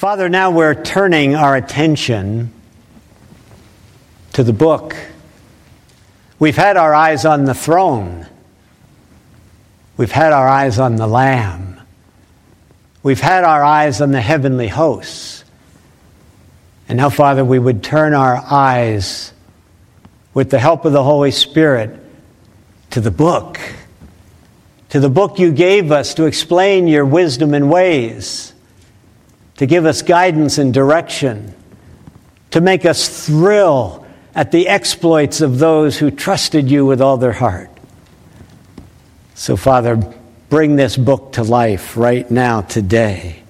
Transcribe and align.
Father, 0.00 0.30
now 0.30 0.50
we're 0.50 0.82
turning 0.82 1.34
our 1.34 1.54
attention 1.54 2.50
to 4.32 4.42
the 4.42 4.54
book. 4.54 4.96
We've 6.38 6.56
had 6.56 6.78
our 6.78 6.94
eyes 6.94 7.26
on 7.26 7.44
the 7.44 7.52
throne. 7.52 8.26
We've 9.98 10.10
had 10.10 10.32
our 10.32 10.48
eyes 10.48 10.78
on 10.78 10.96
the 10.96 11.06
Lamb. 11.06 11.82
We've 13.02 13.20
had 13.20 13.44
our 13.44 13.62
eyes 13.62 14.00
on 14.00 14.10
the 14.10 14.22
heavenly 14.22 14.68
hosts. 14.68 15.44
And 16.88 16.96
now, 16.96 17.10
Father, 17.10 17.44
we 17.44 17.58
would 17.58 17.82
turn 17.82 18.14
our 18.14 18.36
eyes 18.36 19.34
with 20.32 20.48
the 20.48 20.58
help 20.58 20.86
of 20.86 20.94
the 20.94 21.04
Holy 21.04 21.30
Spirit 21.30 21.90
to 22.92 23.02
the 23.02 23.10
book, 23.10 23.60
to 24.88 24.98
the 24.98 25.10
book 25.10 25.38
you 25.38 25.52
gave 25.52 25.92
us 25.92 26.14
to 26.14 26.24
explain 26.24 26.88
your 26.88 27.04
wisdom 27.04 27.52
and 27.52 27.70
ways, 27.70 28.54
to 29.60 29.66
give 29.66 29.84
us 29.84 30.00
guidance 30.00 30.56
and 30.56 30.72
direction, 30.72 31.54
to 32.50 32.62
make 32.62 32.86
us 32.86 33.26
thrill 33.26 34.06
at 34.34 34.52
the 34.52 34.66
exploits 34.66 35.42
of 35.42 35.58
those 35.58 35.98
who 35.98 36.10
trusted 36.10 36.70
you 36.70 36.86
with 36.86 37.02
all 37.02 37.18
their 37.18 37.34
heart. 37.34 37.68
So, 39.34 39.58
Father, 39.58 39.96
bring 40.48 40.76
this 40.76 40.96
book 40.96 41.34
to 41.34 41.42
life 41.42 41.98
right 41.98 42.30
now, 42.30 42.62
today. 42.62 43.42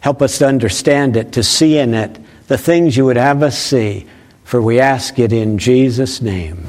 Help 0.00 0.20
us 0.20 0.36
to 0.40 0.46
understand 0.46 1.16
it, 1.16 1.32
to 1.32 1.42
see 1.42 1.78
in 1.78 1.94
it 1.94 2.18
the 2.48 2.58
things 2.58 2.94
you 2.94 3.06
would 3.06 3.16
have 3.16 3.42
us 3.42 3.58
see, 3.58 4.04
for 4.44 4.60
we 4.60 4.78
ask 4.78 5.18
it 5.18 5.32
in 5.32 5.56
Jesus' 5.56 6.20
name. 6.20 6.66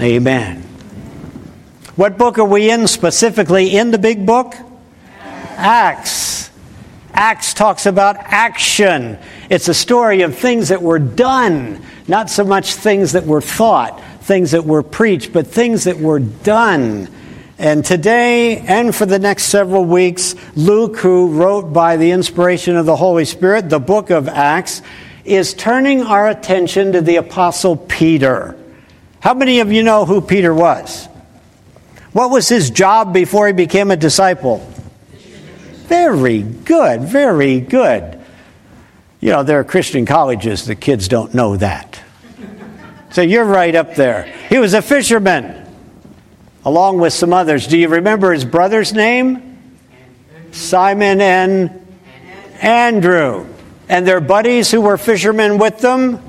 Amen. 0.00 0.62
What 1.94 2.18
book 2.18 2.40
are 2.40 2.44
we 2.44 2.72
in 2.72 2.88
specifically 2.88 3.76
in 3.76 3.92
the 3.92 3.98
big 3.98 4.26
book? 4.26 4.56
Acts. 5.20 5.56
Acts 5.58 6.36
talks 7.16 7.86
about 7.86 8.16
action. 8.18 9.18
It's 9.48 9.68
a 9.68 9.74
story 9.74 10.22
of 10.22 10.36
things 10.36 10.68
that 10.68 10.82
were 10.82 10.98
done, 10.98 11.82
not 12.06 12.30
so 12.30 12.44
much 12.44 12.74
things 12.74 13.12
that 13.12 13.24
were 13.24 13.40
thought, 13.40 14.00
things 14.20 14.50
that 14.50 14.64
were 14.64 14.82
preached, 14.82 15.32
but 15.32 15.46
things 15.46 15.84
that 15.84 15.98
were 15.98 16.18
done. 16.20 17.08
And 17.58 17.84
today 17.84 18.58
and 18.58 18.94
for 18.94 19.06
the 19.06 19.18
next 19.18 19.44
several 19.44 19.84
weeks, 19.84 20.34
Luke, 20.54 20.98
who 20.98 21.28
wrote 21.28 21.72
by 21.72 21.96
the 21.96 22.10
inspiration 22.10 22.76
of 22.76 22.84
the 22.84 22.96
Holy 22.96 23.24
Spirit 23.24 23.70
the 23.70 23.80
book 23.80 24.10
of 24.10 24.28
Acts, 24.28 24.82
is 25.24 25.54
turning 25.54 26.02
our 26.02 26.28
attention 26.28 26.92
to 26.92 27.00
the 27.00 27.16
Apostle 27.16 27.76
Peter. 27.76 28.56
How 29.20 29.32
many 29.32 29.60
of 29.60 29.72
you 29.72 29.82
know 29.82 30.04
who 30.04 30.20
Peter 30.20 30.54
was? 30.54 31.08
What 32.12 32.30
was 32.30 32.48
his 32.48 32.70
job 32.70 33.12
before 33.12 33.46
he 33.46 33.52
became 33.52 33.90
a 33.90 33.96
disciple? 33.96 34.70
Very 35.86 36.42
good, 36.42 37.02
very 37.02 37.60
good. 37.60 38.20
You 39.20 39.30
know, 39.30 39.42
there 39.42 39.60
are 39.60 39.64
Christian 39.64 40.06
colleges, 40.06 40.66
the 40.66 40.74
kids 40.74 41.08
don't 41.08 41.34
know 41.34 41.56
that. 41.56 42.00
So 43.10 43.22
you're 43.22 43.44
right 43.44 43.74
up 43.74 43.94
there. 43.94 44.24
He 44.48 44.58
was 44.58 44.74
a 44.74 44.82
fisherman 44.82 45.66
along 46.64 46.98
with 46.98 47.12
some 47.12 47.32
others. 47.32 47.66
Do 47.66 47.78
you 47.78 47.88
remember 47.88 48.32
his 48.32 48.44
brother's 48.44 48.92
name? 48.92 49.56
Simon 50.50 51.20
and 51.20 51.86
Andrew. 52.60 53.46
And 53.88 54.06
their 54.06 54.20
buddies 54.20 54.70
who 54.70 54.80
were 54.80 54.98
fishermen 54.98 55.58
with 55.58 55.78
them? 55.78 56.20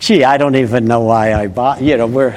Gee, 0.00 0.24
I 0.24 0.36
don't 0.36 0.56
even 0.56 0.86
know 0.86 1.00
why 1.00 1.34
I 1.34 1.46
bought, 1.46 1.82
you 1.82 1.96
know, 1.96 2.06
we're, 2.06 2.30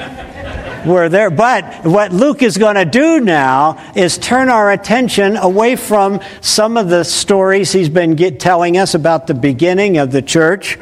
we're 0.85 1.09
there. 1.09 1.29
But 1.29 1.85
what 1.85 2.11
Luke 2.11 2.41
is 2.41 2.57
going 2.57 2.75
to 2.75 2.85
do 2.85 3.19
now 3.19 3.93
is 3.95 4.17
turn 4.17 4.49
our 4.49 4.71
attention 4.71 5.37
away 5.37 5.75
from 5.75 6.21
some 6.41 6.77
of 6.77 6.89
the 6.89 7.03
stories 7.03 7.71
he's 7.71 7.89
been 7.89 8.15
get, 8.15 8.39
telling 8.39 8.77
us 8.77 8.93
about 8.93 9.27
the 9.27 9.33
beginning 9.33 9.97
of 9.97 10.11
the 10.11 10.21
church. 10.21 10.77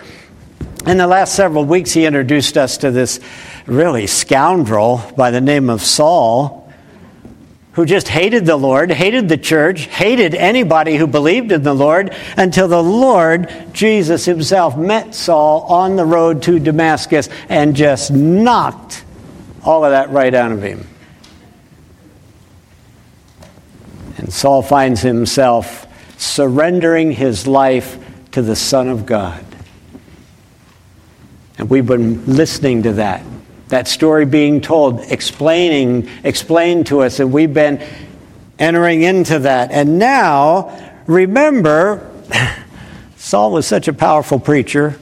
In 0.85 0.97
the 0.97 1.07
last 1.07 1.35
several 1.35 1.65
weeks, 1.65 1.91
he 1.91 2.05
introduced 2.05 2.57
us 2.57 2.77
to 2.77 2.91
this 2.91 3.19
really 3.65 4.07
scoundrel 4.07 5.03
by 5.17 5.31
the 5.31 5.41
name 5.41 5.69
of 5.69 5.81
Saul, 5.81 6.71
who 7.73 7.85
just 7.85 8.07
hated 8.07 8.45
the 8.45 8.57
Lord, 8.57 8.91
hated 8.91 9.29
the 9.29 9.37
church, 9.37 9.81
hated 9.85 10.33
anybody 10.33 10.95
who 10.95 11.05
believed 11.05 11.51
in 11.51 11.63
the 11.63 11.75
Lord, 11.75 12.15
until 12.37 12.67
the 12.67 12.81
Lord, 12.81 13.53
Jesus 13.73 14.25
himself, 14.25 14.77
met 14.77 15.13
Saul 15.13 15.61
on 15.63 15.95
the 15.95 16.05
road 16.05 16.41
to 16.43 16.59
Damascus 16.59 17.29
and 17.49 17.75
just 17.75 18.11
knocked 18.11 19.03
all 19.63 19.83
of 19.85 19.91
that 19.91 20.09
right 20.09 20.33
out 20.33 20.51
of 20.51 20.61
him. 20.61 20.87
And 24.17 24.31
Saul 24.33 24.61
finds 24.61 25.01
himself 25.01 25.87
surrendering 26.17 27.11
his 27.11 27.47
life 27.47 27.97
to 28.31 28.41
the 28.41 28.55
Son 28.55 28.89
of 28.89 29.05
God. 29.05 29.45
And 31.57 31.69
we've 31.69 31.85
been 31.85 32.25
listening 32.25 32.83
to 32.83 32.93
that 32.93 33.23
that 33.69 33.87
story 33.87 34.25
being 34.25 34.61
told, 34.61 34.99
explaining, 35.11 36.09
explained 36.23 36.87
to 36.87 37.01
us, 37.01 37.19
and 37.19 37.31
we've 37.31 37.53
been 37.53 37.81
entering 38.57 39.03
into 39.03 39.39
that. 39.39 39.71
And 39.71 39.99
now, 39.99 40.93
remember, 41.05 42.11
Saul 43.17 43.51
was 43.51 43.67
such 43.67 43.87
a 43.87 43.93
powerful 43.93 44.39
preacher. 44.39 44.99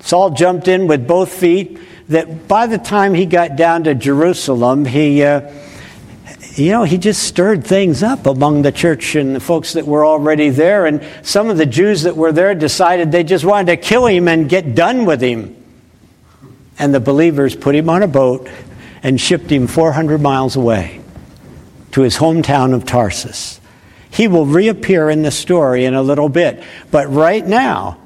Saul 0.00 0.30
jumped 0.30 0.66
in 0.66 0.88
with 0.88 1.06
both 1.06 1.32
feet 1.32 1.78
that 2.08 2.48
by 2.48 2.66
the 2.66 2.78
time 2.78 3.14
he 3.14 3.26
got 3.26 3.56
down 3.56 3.84
to 3.84 3.94
Jerusalem, 3.94 4.84
he, 4.84 5.22
uh, 5.22 5.52
you 6.54 6.70
know, 6.70 6.84
he 6.84 6.98
just 6.98 7.22
stirred 7.22 7.64
things 7.66 8.02
up 8.02 8.26
among 8.26 8.62
the 8.62 8.72
church 8.72 9.14
and 9.14 9.36
the 9.36 9.40
folks 9.40 9.74
that 9.74 9.86
were 9.86 10.04
already 10.04 10.50
there. 10.50 10.86
And 10.86 11.04
some 11.22 11.50
of 11.50 11.56
the 11.58 11.66
Jews 11.66 12.02
that 12.02 12.16
were 12.16 12.32
there 12.32 12.54
decided 12.54 13.12
they 13.12 13.24
just 13.24 13.44
wanted 13.44 13.66
to 13.66 13.76
kill 13.76 14.06
him 14.06 14.28
and 14.28 14.48
get 14.48 14.74
done 14.74 15.04
with 15.04 15.20
him 15.20 15.54
and 16.78 16.94
the 16.94 17.00
believers 17.00 17.56
put 17.56 17.74
him 17.74 17.90
on 17.90 18.02
a 18.02 18.08
boat 18.08 18.48
and 19.02 19.20
shipped 19.20 19.50
him 19.50 19.66
400 19.66 20.20
miles 20.20 20.56
away 20.56 21.00
to 21.92 22.02
his 22.02 22.16
hometown 22.16 22.74
of 22.74 22.84
Tarsus. 22.84 23.60
He 24.10 24.28
will 24.28 24.46
reappear 24.46 25.10
in 25.10 25.22
the 25.22 25.30
story 25.30 25.84
in 25.84 25.94
a 25.94 26.02
little 26.02 26.28
bit. 26.28 26.62
But 26.90 27.10
right 27.10 27.46
now, 27.46 27.98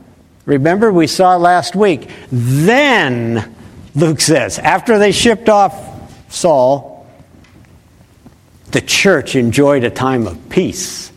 remember 0.47 0.93
we 0.93 1.07
saw 1.07 1.37
last 1.37 1.77
week, 1.77 2.11
then, 2.31 3.52
Luke 3.95 4.21
says, 4.21 4.59
after 4.59 4.99
they 4.99 5.13
shipped 5.13 5.49
off 5.49 5.75
Saul, 6.33 7.07
the 8.71 8.81
church 8.81 9.37
enjoyed 9.37 9.85
a 9.85 9.91
time 9.91 10.27
of 10.27 10.49
peace. 10.49 11.13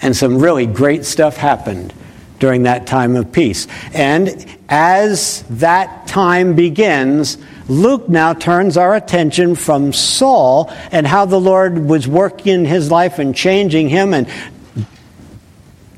And 0.00 0.16
some 0.16 0.38
really 0.38 0.66
great 0.66 1.04
stuff 1.04 1.36
happened 1.36 1.92
during 2.38 2.64
that 2.64 2.86
time 2.86 3.16
of 3.16 3.32
peace. 3.32 3.66
And 3.92 4.46
as 4.68 5.44
that 5.50 6.06
time 6.06 6.54
begins, 6.54 7.38
Luke 7.68 8.08
now 8.08 8.32
turns 8.34 8.76
our 8.76 8.94
attention 8.94 9.54
from 9.54 9.92
Saul 9.92 10.72
and 10.90 11.06
how 11.06 11.24
the 11.24 11.40
Lord 11.40 11.78
was 11.78 12.08
working 12.08 12.52
in 12.52 12.64
his 12.64 12.90
life 12.90 13.18
and 13.18 13.34
changing 13.34 13.88
him 13.88 14.12
and, 14.12 14.28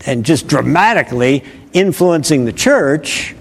and 0.05 0.25
just 0.25 0.47
dramatically 0.47 1.45
influencing 1.73 2.45
the 2.45 2.53
church. 2.53 3.35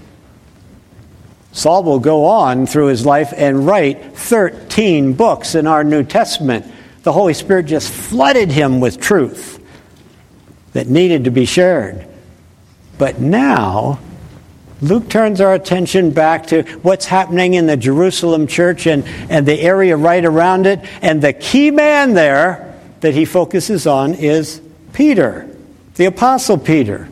Saul 1.54 1.84
will 1.84 2.00
go 2.00 2.24
on 2.24 2.66
through 2.66 2.88
his 2.88 3.06
life 3.06 3.32
and 3.34 3.64
write 3.64 4.16
13 4.16 5.12
books 5.12 5.54
in 5.54 5.68
our 5.68 5.84
New 5.84 6.02
Testament. 6.02 6.66
The 7.04 7.12
Holy 7.12 7.32
Spirit 7.32 7.66
just 7.66 7.92
flooded 7.92 8.50
him 8.50 8.80
with 8.80 9.00
truth 9.00 9.64
that 10.72 10.88
needed 10.88 11.24
to 11.24 11.30
be 11.30 11.44
shared. 11.44 12.08
But 12.98 13.20
now, 13.20 14.00
Luke 14.80 15.08
turns 15.08 15.40
our 15.40 15.54
attention 15.54 16.10
back 16.10 16.48
to 16.48 16.64
what's 16.82 17.06
happening 17.06 17.54
in 17.54 17.66
the 17.66 17.76
Jerusalem 17.76 18.48
church 18.48 18.88
and, 18.88 19.04
and 19.30 19.46
the 19.46 19.60
area 19.60 19.96
right 19.96 20.24
around 20.24 20.66
it. 20.66 20.80
And 21.02 21.22
the 21.22 21.32
key 21.32 21.70
man 21.70 22.14
there 22.14 22.74
that 22.98 23.14
he 23.14 23.24
focuses 23.24 23.86
on 23.86 24.14
is 24.14 24.60
Peter, 24.92 25.48
the 25.94 26.06
Apostle 26.06 26.58
Peter. 26.58 27.08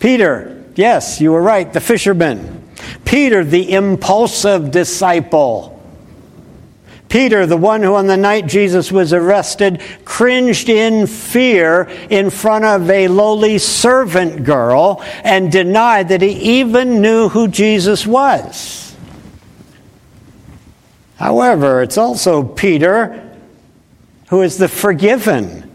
Peter, 0.00 0.64
yes, 0.74 1.20
you 1.20 1.30
were 1.30 1.42
right, 1.42 1.72
the 1.72 1.80
fisherman. 1.80 2.55
Peter, 3.04 3.44
the 3.44 3.72
impulsive 3.72 4.70
disciple. 4.70 5.72
Peter, 7.08 7.46
the 7.46 7.56
one 7.56 7.82
who 7.82 7.94
on 7.94 8.08
the 8.08 8.16
night 8.16 8.46
Jesus 8.46 8.90
was 8.90 9.12
arrested, 9.12 9.80
cringed 10.04 10.68
in 10.68 11.06
fear 11.06 11.82
in 12.10 12.30
front 12.30 12.64
of 12.64 12.90
a 12.90 13.08
lowly 13.08 13.58
servant 13.58 14.44
girl 14.44 15.02
and 15.22 15.52
denied 15.52 16.08
that 16.08 16.20
he 16.20 16.58
even 16.58 17.00
knew 17.00 17.28
who 17.28 17.48
Jesus 17.48 18.06
was. 18.06 18.94
However, 21.16 21.82
it's 21.82 21.96
also 21.96 22.42
Peter 22.42 23.22
who 24.28 24.42
is 24.42 24.58
the 24.58 24.68
forgiven 24.68 25.70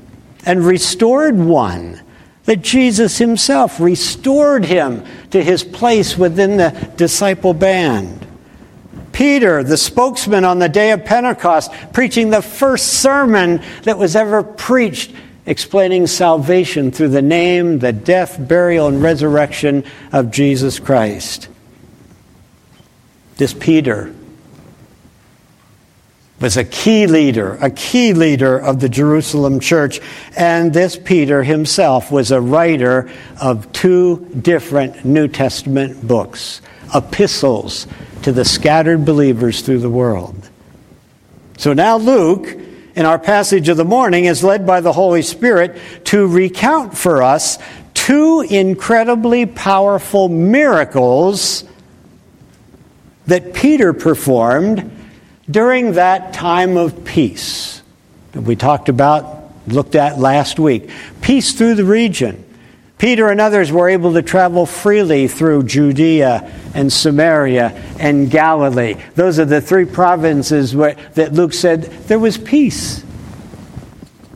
and 0.46 0.66
restored 0.66 1.38
one 1.38 2.02
that 2.46 2.62
Jesus 2.62 3.18
himself 3.18 3.80
restored 3.80 4.66
him 4.66 5.06
to 5.30 5.44
his 5.44 5.64
place 5.64 6.18
within 6.18 6.58
the 6.58 6.72
disciple 6.98 7.54
band. 7.54 8.26
Peter, 9.12 9.64
the 9.64 9.78
spokesman 9.78 10.46
on 10.46 10.60
the 10.60 10.70
day 10.70 10.92
of 10.92 11.06
Pentecost, 11.06 11.72
preaching 11.94 12.30
the 12.30 12.42
first 12.42 12.88
sermon 13.02 13.62
that 13.84 13.98
was 13.98 14.16
ever 14.16 14.42
preached, 14.42 15.14
explaining 15.46 16.08
salvation 16.08 16.92
through 16.92 17.10
the 17.10 17.22
name, 17.22 17.80
the 17.80 17.92
death, 17.92 18.38
burial, 18.48 18.88
and 18.88 19.04
resurrection 19.04 19.84
of 20.12 20.32
Jesus 20.32 20.80
Christ. 20.80 21.50
This 23.38 23.54
Peter 23.54 24.14
was 26.42 26.58
a 26.58 26.64
key 26.64 27.06
leader, 27.06 27.58
a 27.62 27.70
key 27.70 28.14
leader 28.14 28.58
of 28.58 28.80
the 28.80 28.90
Jerusalem 28.90 29.60
church. 29.60 30.02
And 30.36 30.74
this 30.74 30.98
Peter 30.98 31.44
himself 31.44 32.12
was 32.12 32.32
a 32.32 32.42
writer 32.42 33.10
of 33.40 33.72
two 33.72 34.28
different 34.42 35.06
New 35.06 35.28
Testament 35.28 36.06
books, 36.06 36.62
epistles 36.94 37.88
to 38.24 38.32
the 38.32 38.44
scattered 38.44 39.06
believers 39.06 39.62
through 39.62 39.80
the 39.80 39.90
world. 39.90 40.50
So 41.58 41.74
now 41.74 41.98
Luke, 41.98 42.58
in 42.96 43.06
our 43.06 43.20
passage 43.20 43.70
of 43.70 43.78
the 43.78 43.86
morning, 43.86 44.26
is 44.26 44.44
led 44.44 44.66
by 44.66 44.82
the 44.82 44.92
Holy 44.92 45.22
Spirit 45.22 45.80
to 46.06 46.26
recount 46.26 46.98
for 46.98 47.22
us 47.22 47.60
two 47.94 48.42
incredibly 48.42 49.46
powerful 49.46 50.28
miracles 50.28 51.64
that 53.28 53.54
Peter 53.54 53.94
performed 53.94 54.92
during 55.52 55.94
that 55.94 56.34
time 56.34 56.78
of 56.78 57.04
peace 57.06 57.82
that 58.32 58.42
we 58.42 58.56
talked 58.56 58.90
about, 58.90 59.52
looked 59.68 59.96
at 59.96 60.18
last 60.18 60.60
week. 60.60 60.90
Peace 61.22 61.54
through 61.54 61.76
the 61.76 61.86
region. 61.86 62.44
Peter 62.98 63.30
and 63.30 63.42
others 63.42 63.72
were 63.72 63.90
able 63.90 64.14
to 64.14 64.22
travel 64.22 64.66
freely 64.66 65.28
through 65.28 65.64
Judea 65.64 66.52
and 66.76 66.94
Samaria 66.94 67.70
and 68.00 68.30
Galilee. 68.30 68.96
Those 69.16 69.40
are 69.40 69.46
the 69.46 69.60
three 69.60 69.86
provinces 69.86 70.76
where, 70.76 70.96
that 71.16 71.34
Luke 71.34 71.54
said 71.54 71.84
there 72.08 72.20
was 72.20 72.38
peace. 72.38 73.04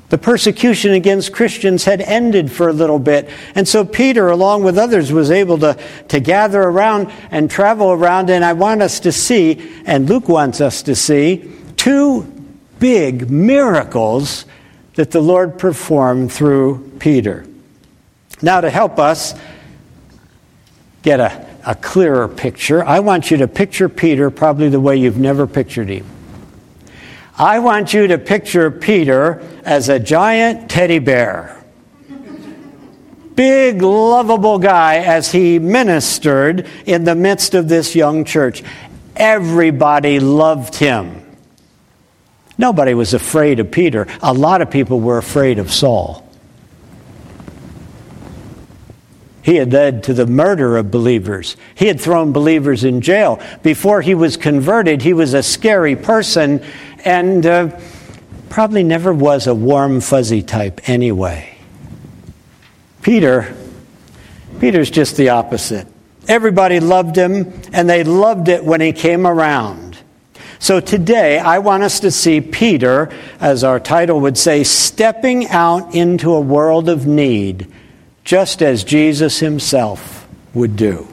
The 0.10 0.18
persecution 0.20 0.94
against 0.94 1.34
Christians 1.34 1.84
had 1.84 2.00
ended 2.00 2.52
for 2.52 2.70
a 2.70 2.74
little 2.74 3.00
bit. 3.00 3.28
And 3.56 3.68
so 3.68 3.84
Peter, 3.84 4.30
along 4.30 4.64
with 4.64 4.78
others, 4.78 5.12
was 5.12 5.32
able 5.32 5.58
to, 5.60 5.78
to 6.10 6.20
gather 6.20 6.62
around 6.62 7.12
and 7.32 7.50
travel 7.50 7.92
around. 7.92 8.30
And 8.30 8.46
I 8.46 8.54
want 8.54 8.84
us 8.84 9.00
to 9.02 9.12
see, 9.12 9.82
and 9.86 10.08
Luke 10.08 10.30
wants 10.30 10.62
us 10.62 10.84
to 10.84 10.96
see, 10.96 11.52
two 11.76 12.24
big 12.78 13.32
miracles 13.32 14.46
that 14.94 15.12
the 15.12 15.22
Lord 15.22 15.58
performed 15.58 16.32
through 16.32 16.92
Peter. 17.00 17.46
Now, 18.42 18.62
to 18.62 18.70
help 18.70 19.00
us 19.00 19.34
get 21.02 21.20
a, 21.20 21.48
a 21.66 21.74
clearer 21.74 22.28
picture, 22.28 22.84
I 22.84 23.00
want 23.00 23.32
you 23.32 23.38
to 23.38 23.48
picture 23.48 23.90
Peter 23.90 24.30
probably 24.30 24.70
the 24.70 24.80
way 24.80 24.98
you've 24.98 25.18
never 25.18 25.48
pictured 25.48 25.90
him. 25.90 26.06
I 27.38 27.60
want 27.60 27.94
you 27.94 28.08
to 28.08 28.18
picture 28.18 28.72
Peter 28.72 29.42
as 29.64 29.90
a 29.90 30.00
giant 30.00 30.70
teddy 30.70 31.00
bear. 31.00 31.62
Big, 33.36 33.82
lovable 33.82 34.60
guy 34.60 35.00
as 35.00 35.30
he 35.30 35.60
ministered 35.60 36.68
in 36.86 37.04
the 37.04 37.16
midst 37.16 37.54
of 37.54 37.68
this 37.68 37.94
young 37.94 38.24
church. 38.24 38.64
Everybody 39.18 40.22
loved 40.22 40.76
him. 40.76 41.22
Nobody 42.58 42.94
was 42.94 43.14
afraid 43.14 43.60
of 43.60 43.70
Peter. 43.70 44.08
A 44.22 44.34
lot 44.34 44.62
of 44.62 44.72
people 44.72 45.02
were 45.02 45.18
afraid 45.18 45.60
of 45.60 45.74
Saul. 45.74 46.26
He 49.42 49.58
had 49.58 49.72
led 49.74 50.04
to 50.06 50.14
the 50.14 50.26
murder 50.26 50.76
of 50.78 50.90
believers. 50.90 51.56
He 51.76 51.86
had 51.86 52.02
thrown 52.02 52.32
believers 52.32 52.84
in 52.84 53.02
jail. 53.02 53.40
Before 53.62 54.02
he 54.02 54.16
was 54.16 54.38
converted, 54.38 55.04
he 55.04 55.14
was 55.14 55.36
a 55.36 55.44
scary 55.44 55.96
person 55.96 56.64
and 57.06 57.46
uh, 57.46 57.80
probably 58.50 58.84
never 58.84 59.14
was 59.14 59.48
a 59.48 59.56
warm, 59.56 60.02
fuzzy 60.02 60.42
type 60.42 60.90
anyway. 60.90 61.56
Peter, 63.04 63.56
Peter's 64.60 64.90
just 64.90 65.16
the 65.16 65.30
opposite. 65.30 65.88
Everybody 66.28 66.80
loved 66.80 67.16
him, 67.16 67.54
and 67.72 67.88
they 67.88 68.04
loved 68.04 68.50
it 68.50 68.66
when 68.66 68.82
he 68.82 68.92
came 68.92 69.28
around. 69.28 69.98
So 70.58 70.80
today, 70.80 71.38
I 71.38 71.60
want 71.60 71.84
us 71.84 72.00
to 72.00 72.10
see 72.10 72.42
Peter, 72.42 73.14
as 73.40 73.64
our 73.64 73.80
title 73.80 74.22
would 74.22 74.38
say, 74.38 74.64
stepping 74.64 75.48
out 75.50 75.94
into 75.94 76.34
a 76.34 76.42
world 76.42 76.90
of 76.90 77.06
need 77.06 77.72
just 78.24 78.64
as 78.64 78.84
Jesus 78.84 79.40
himself 79.40 80.28
would 80.56 80.76
do. 80.76 81.08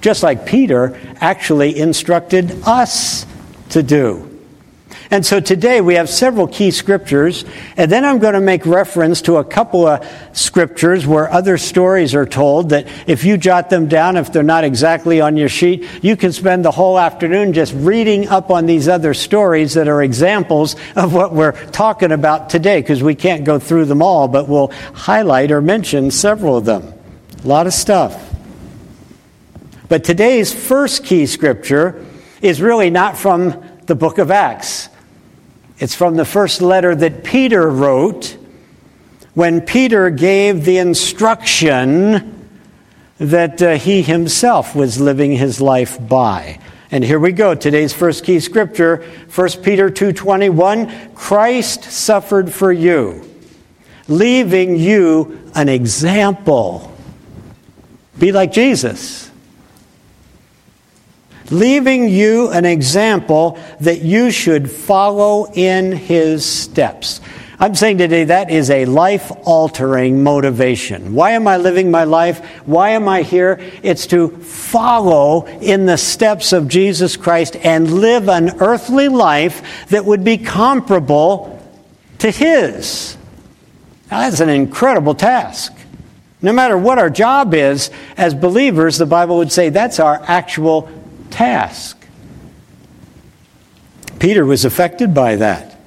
Just 0.00 0.22
like 0.22 0.46
Peter 0.46 0.98
actually 1.20 1.76
instructed 1.76 2.62
us 2.64 3.26
to 3.70 3.82
do. 3.82 4.26
And 5.12 5.26
so 5.26 5.40
today 5.40 5.80
we 5.80 5.94
have 5.94 6.08
several 6.08 6.46
key 6.46 6.70
scriptures, 6.70 7.44
and 7.76 7.90
then 7.90 8.04
I'm 8.04 8.18
going 8.20 8.34
to 8.34 8.40
make 8.40 8.64
reference 8.64 9.22
to 9.22 9.36
a 9.36 9.44
couple 9.44 9.86
of 9.86 10.06
scriptures 10.32 11.04
where 11.04 11.30
other 11.30 11.58
stories 11.58 12.14
are 12.14 12.26
told 12.26 12.70
that 12.70 12.86
if 13.08 13.24
you 13.24 13.36
jot 13.36 13.70
them 13.70 13.88
down, 13.88 14.16
if 14.16 14.32
they're 14.32 14.42
not 14.44 14.62
exactly 14.62 15.20
on 15.20 15.36
your 15.36 15.48
sheet, 15.48 15.84
you 16.02 16.16
can 16.16 16.32
spend 16.32 16.64
the 16.64 16.70
whole 16.70 16.98
afternoon 16.98 17.52
just 17.52 17.72
reading 17.74 18.28
up 18.28 18.50
on 18.50 18.66
these 18.66 18.88
other 18.88 19.14
stories 19.14 19.74
that 19.74 19.88
are 19.88 20.02
examples 20.02 20.76
of 20.94 21.12
what 21.12 21.32
we're 21.32 21.52
talking 21.70 22.12
about 22.12 22.50
today, 22.50 22.80
because 22.80 23.02
we 23.02 23.16
can't 23.16 23.44
go 23.44 23.58
through 23.58 23.86
them 23.86 24.02
all, 24.02 24.28
but 24.28 24.48
we'll 24.48 24.72
highlight 24.94 25.50
or 25.50 25.60
mention 25.60 26.10
several 26.12 26.56
of 26.56 26.64
them. 26.64 26.92
A 27.44 27.48
lot 27.48 27.66
of 27.66 27.72
stuff. 27.72 28.28
But 29.88 30.04
today's 30.04 30.52
first 30.52 31.04
key 31.04 31.26
scripture 31.26 32.06
is 32.42 32.60
really 32.60 32.90
not 32.90 33.16
from 33.16 33.62
the 33.86 33.94
book 33.94 34.18
of 34.18 34.30
Acts. 34.30 34.88
It's 35.78 35.94
from 35.94 36.16
the 36.16 36.24
first 36.24 36.62
letter 36.62 36.94
that 36.94 37.24
Peter 37.24 37.68
wrote 37.68 38.36
when 39.34 39.60
Peter 39.60 40.10
gave 40.10 40.64
the 40.64 40.78
instruction 40.78 42.36
that 43.18 43.62
uh, 43.62 43.76
he 43.76 44.02
himself 44.02 44.74
was 44.74 45.00
living 45.00 45.32
his 45.32 45.60
life 45.60 45.98
by. 46.08 46.58
And 46.90 47.04
here 47.04 47.20
we 47.20 47.32
go. 47.32 47.54
Today's 47.54 47.92
first 47.92 48.24
key 48.24 48.40
scripture, 48.40 49.04
1 49.34 49.48
Peter 49.62 49.90
2:21, 49.90 51.14
Christ 51.14 51.84
suffered 51.84 52.52
for 52.52 52.72
you, 52.72 53.22
leaving 54.08 54.76
you 54.76 55.50
an 55.54 55.68
example. 55.68 56.92
Be 58.18 58.32
like 58.32 58.52
Jesus 58.52 59.29
leaving 61.50 62.08
you 62.08 62.50
an 62.50 62.64
example 62.64 63.58
that 63.80 64.02
you 64.02 64.30
should 64.30 64.70
follow 64.70 65.50
in 65.52 65.92
his 65.92 66.44
steps. 66.44 67.20
I'm 67.62 67.74
saying 67.74 67.98
today 67.98 68.24
that 68.24 68.50
is 68.50 68.70
a 68.70 68.86
life 68.86 69.30
altering 69.44 70.22
motivation. 70.22 71.14
Why 71.14 71.32
am 71.32 71.46
I 71.46 71.58
living 71.58 71.90
my 71.90 72.04
life? 72.04 72.42
Why 72.64 72.90
am 72.90 73.06
I 73.06 73.20
here? 73.20 73.60
It's 73.82 74.06
to 74.06 74.28
follow 74.28 75.44
in 75.44 75.84
the 75.84 75.98
steps 75.98 76.54
of 76.54 76.68
Jesus 76.68 77.18
Christ 77.18 77.56
and 77.56 78.00
live 78.00 78.30
an 78.30 78.62
earthly 78.62 79.08
life 79.08 79.88
that 79.88 80.06
would 80.06 80.24
be 80.24 80.38
comparable 80.38 81.62
to 82.20 82.30
his. 82.30 83.18
That's 84.08 84.40
an 84.40 84.48
incredible 84.48 85.14
task. 85.14 85.74
No 86.40 86.54
matter 86.54 86.78
what 86.78 86.98
our 86.98 87.10
job 87.10 87.52
is, 87.52 87.90
as 88.16 88.34
believers, 88.34 88.96
the 88.96 89.04
Bible 89.04 89.36
would 89.36 89.52
say 89.52 89.68
that's 89.68 90.00
our 90.00 90.22
actual 90.26 90.90
task. 91.30 91.96
Peter 94.18 94.44
was 94.44 94.64
affected 94.64 95.14
by 95.14 95.36
that. 95.36 95.78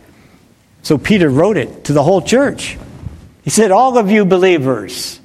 So 0.81 0.97
Peter 0.97 1.29
wrote 1.29 1.57
it 1.57 1.85
to 1.85 1.93
the 1.93 2.03
whole 2.03 2.21
church. 2.21 2.77
He 3.43 3.49
said, 3.49 3.71
All 3.71 3.97
of 3.97 4.09
you 4.09 4.25
believers, 4.25 5.19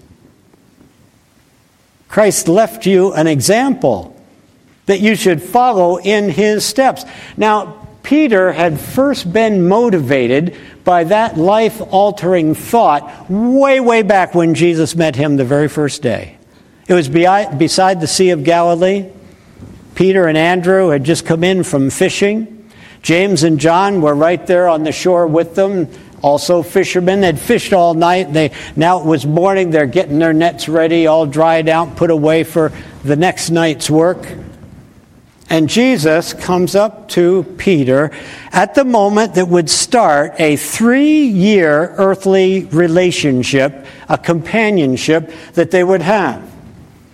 Christ 2.08 2.48
left 2.48 2.86
you 2.86 3.12
an 3.12 3.26
example 3.26 4.14
that 4.86 5.00
you 5.00 5.14
should 5.16 5.42
follow 5.42 5.98
in 5.98 6.30
his 6.30 6.64
steps. 6.64 7.04
Now, 7.36 7.86
Peter 8.02 8.52
had 8.52 8.80
first 8.80 9.30
been 9.30 9.68
motivated 9.68 10.56
by 10.84 11.04
that 11.04 11.36
life 11.36 11.82
altering 11.92 12.54
thought 12.54 13.30
way, 13.30 13.80
way 13.80 14.02
back 14.02 14.34
when 14.34 14.54
Jesus 14.54 14.96
met 14.96 15.14
him 15.14 15.36
the 15.36 15.44
very 15.44 15.68
first 15.68 16.00
day. 16.00 16.38
It 16.86 16.94
was 16.94 17.08
beside 17.08 18.00
the 18.00 18.06
Sea 18.06 18.30
of 18.30 18.44
Galilee. 18.44 19.10
Peter 19.98 20.28
and 20.28 20.38
Andrew 20.38 20.90
had 20.90 21.02
just 21.02 21.26
come 21.26 21.42
in 21.42 21.64
from 21.64 21.90
fishing. 21.90 22.70
James 23.02 23.42
and 23.42 23.58
John 23.58 24.00
were 24.00 24.14
right 24.14 24.46
there 24.46 24.68
on 24.68 24.84
the 24.84 24.92
shore 24.92 25.26
with 25.26 25.56
them, 25.56 25.88
also 26.22 26.62
fishermen. 26.62 27.20
They'd 27.20 27.36
fished 27.36 27.72
all 27.72 27.94
night. 27.94 28.32
They, 28.32 28.52
now 28.76 29.00
it 29.00 29.06
was 29.06 29.26
morning. 29.26 29.72
They're 29.72 29.86
getting 29.86 30.20
their 30.20 30.32
nets 30.32 30.68
ready, 30.68 31.08
all 31.08 31.26
dried 31.26 31.68
out, 31.68 31.96
put 31.96 32.12
away 32.12 32.44
for 32.44 32.70
the 33.02 33.16
next 33.16 33.50
night's 33.50 33.90
work. 33.90 34.24
And 35.50 35.68
Jesus 35.68 36.32
comes 36.32 36.76
up 36.76 37.08
to 37.08 37.42
Peter 37.58 38.12
at 38.52 38.76
the 38.76 38.84
moment 38.84 39.34
that 39.34 39.48
would 39.48 39.68
start 39.68 40.32
a 40.38 40.54
three 40.54 41.22
year 41.22 41.92
earthly 41.96 42.66
relationship, 42.66 43.84
a 44.08 44.16
companionship 44.16 45.32
that 45.54 45.72
they 45.72 45.82
would 45.82 46.02
have. 46.02 46.47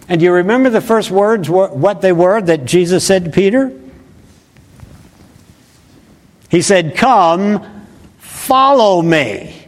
And 0.08 0.20
do 0.20 0.24
you 0.24 0.32
remember 0.32 0.70
the 0.70 0.80
first 0.80 1.10
words, 1.10 1.48
what 1.48 2.00
they 2.02 2.12
were 2.12 2.40
that 2.40 2.64
Jesus 2.64 3.06
said 3.06 3.24
to 3.24 3.30
Peter? 3.30 3.72
He 6.50 6.62
said, 6.62 6.96
Come, 6.96 7.86
follow 8.18 9.00
me. 9.00 9.66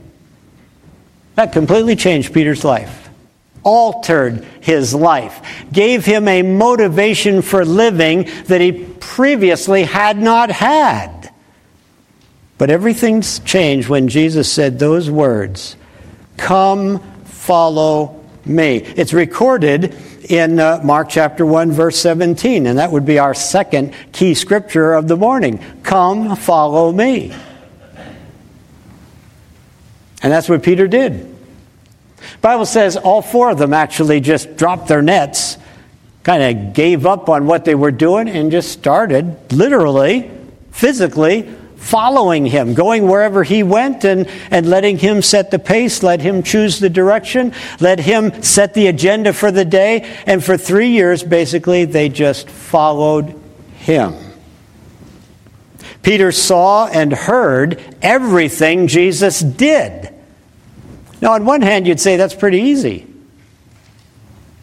That 1.36 1.52
completely 1.52 1.96
changed 1.96 2.32
Peter's 2.32 2.64
life, 2.64 3.08
altered 3.62 4.44
his 4.60 4.94
life, 4.94 5.66
gave 5.72 6.04
him 6.04 6.28
a 6.28 6.42
motivation 6.42 7.42
for 7.42 7.64
living 7.64 8.28
that 8.46 8.60
he 8.60 8.72
previously 9.00 9.84
had 9.84 10.18
not 10.18 10.50
had. 10.50 11.32
But 12.58 12.70
everything's 12.70 13.38
changed 13.40 13.88
when 13.88 14.08
Jesus 14.08 14.50
said 14.50 14.78
those 14.78 15.10
words 15.10 15.76
Come, 16.36 17.00
follow 17.24 18.24
me. 18.44 18.76
It's 18.76 19.12
recorded 19.12 19.94
in 20.30 20.58
uh, 20.58 20.80
Mark 20.84 21.08
chapter 21.08 21.46
1, 21.46 21.72
verse 21.72 21.98
17, 21.98 22.66
and 22.66 22.78
that 22.78 22.92
would 22.92 23.06
be 23.06 23.18
our 23.18 23.34
second 23.34 23.94
key 24.12 24.34
scripture 24.34 24.94
of 24.94 25.08
the 25.08 25.16
morning. 25.16 25.60
Come, 25.82 26.36
follow 26.36 26.92
me. 26.92 27.34
And 30.22 30.32
that's 30.32 30.48
what 30.48 30.62
Peter 30.62 30.88
did. 30.88 31.34
Bible 32.40 32.66
says 32.66 32.96
all 32.96 33.22
four 33.22 33.50
of 33.50 33.58
them 33.58 33.72
actually 33.72 34.20
just 34.20 34.56
dropped 34.56 34.88
their 34.88 35.02
nets, 35.02 35.58
kind 36.22 36.42
of 36.42 36.74
gave 36.74 37.06
up 37.06 37.28
on 37.28 37.46
what 37.46 37.64
they 37.64 37.74
were 37.74 37.90
doing, 37.90 38.28
and 38.28 38.50
just 38.50 38.72
started 38.72 39.52
literally, 39.52 40.30
physically 40.72 41.54
following 41.76 42.46
him, 42.46 42.74
going 42.74 43.06
wherever 43.06 43.44
he 43.44 43.62
went 43.62 44.04
and, 44.04 44.28
and 44.50 44.68
letting 44.68 44.98
him 44.98 45.22
set 45.22 45.50
the 45.50 45.58
pace, 45.58 46.02
let 46.02 46.20
him 46.20 46.42
choose 46.42 46.80
the 46.80 46.90
direction, 46.90 47.52
let 47.80 48.00
him 48.00 48.42
set 48.42 48.74
the 48.74 48.88
agenda 48.88 49.32
for 49.32 49.50
the 49.50 49.64
day. 49.64 50.00
And 50.26 50.42
for 50.44 50.56
three 50.56 50.88
years, 50.88 51.22
basically, 51.22 51.84
they 51.84 52.08
just 52.08 52.48
followed 52.50 53.40
him. 53.78 54.14
Peter 56.02 56.32
saw 56.32 56.86
and 56.86 57.12
heard 57.12 57.80
everything 58.00 58.86
Jesus 58.86 59.40
did. 59.40 60.12
Now, 61.20 61.32
on 61.32 61.44
one 61.44 61.62
hand, 61.62 61.86
you'd 61.86 62.00
say 62.00 62.16
that's 62.16 62.34
pretty 62.34 62.60
easy. 62.60 63.06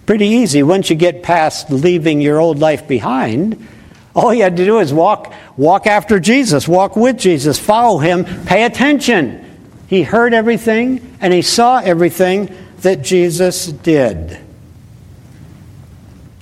Pretty 0.06 0.28
easy 0.28 0.64
once 0.64 0.90
you 0.90 0.96
get 0.96 1.24
past 1.24 1.70
leaving 1.70 2.22
your 2.22 2.40
old 2.40 2.60
life 2.60 2.88
behind. 2.88 3.68
All 4.16 4.30
he 4.30 4.40
had 4.40 4.58
to 4.58 4.66
do 4.66 4.80
is 4.80 4.94
walk, 4.94 5.34
walk 5.58 5.88
after 5.88 6.20
Jesus, 6.20 6.68
walk 6.68 6.96
with 6.96 7.18
Jesus, 7.18 7.58
follow 7.58 7.98
him, 7.98 8.26
pay 8.46 8.64
attention. 8.64 9.40
He 9.88 10.04
heard 10.04 10.34
everything 10.34 11.18
and 11.20 11.34
he 11.34 11.42
saw 11.42 11.80
everything 11.80 12.56
that 12.82 13.02
Jesus 13.02 13.68
did. 13.68 14.40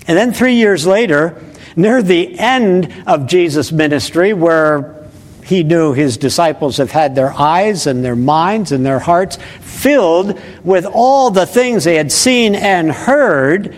And 0.08 0.18
then 0.18 0.34
three 0.34 0.56
years 0.56 0.86
later, 0.86 1.42
near 1.76 2.02
the 2.02 2.38
end 2.38 2.94
of 3.08 3.28
Jesus' 3.28 3.72
ministry, 3.72 4.34
where 4.34 5.08
he 5.46 5.64
knew 5.64 5.94
his 5.94 6.18
disciples 6.18 6.78
have 6.78 6.92
had 6.92 7.16
their 7.16 7.32
eyes 7.34 7.88
and 7.88 8.04
their 8.04 8.16
minds 8.16 8.72
and 8.72 8.86
their 8.86 9.00
hearts 9.00 9.38
filled 9.62 10.40
with 10.64 10.86
all 10.86 11.32
the 11.32 11.46
things 11.46 11.84
they 11.84 11.96
had 11.96 12.12
seen 12.12 12.56
and 12.56 12.92
heard 12.92 13.76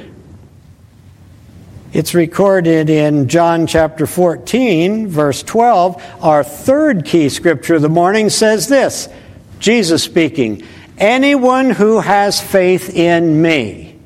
it's 1.93 2.15
recorded 2.15 2.89
in 2.89 3.27
John 3.27 3.67
chapter 3.67 4.07
14, 4.07 5.07
verse 5.07 5.43
12. 5.43 6.03
Our 6.21 6.43
third 6.43 7.05
key 7.05 7.29
scripture 7.29 7.75
of 7.75 7.83
the 7.83 7.89
morning 7.89 8.29
says 8.29 8.67
this 8.67 9.07
Jesus 9.59 10.03
speaking, 10.03 10.63
Anyone 10.97 11.69
who 11.69 11.99
has 11.99 12.41
faith 12.41 12.89
in 12.89 13.41
me. 13.41 13.99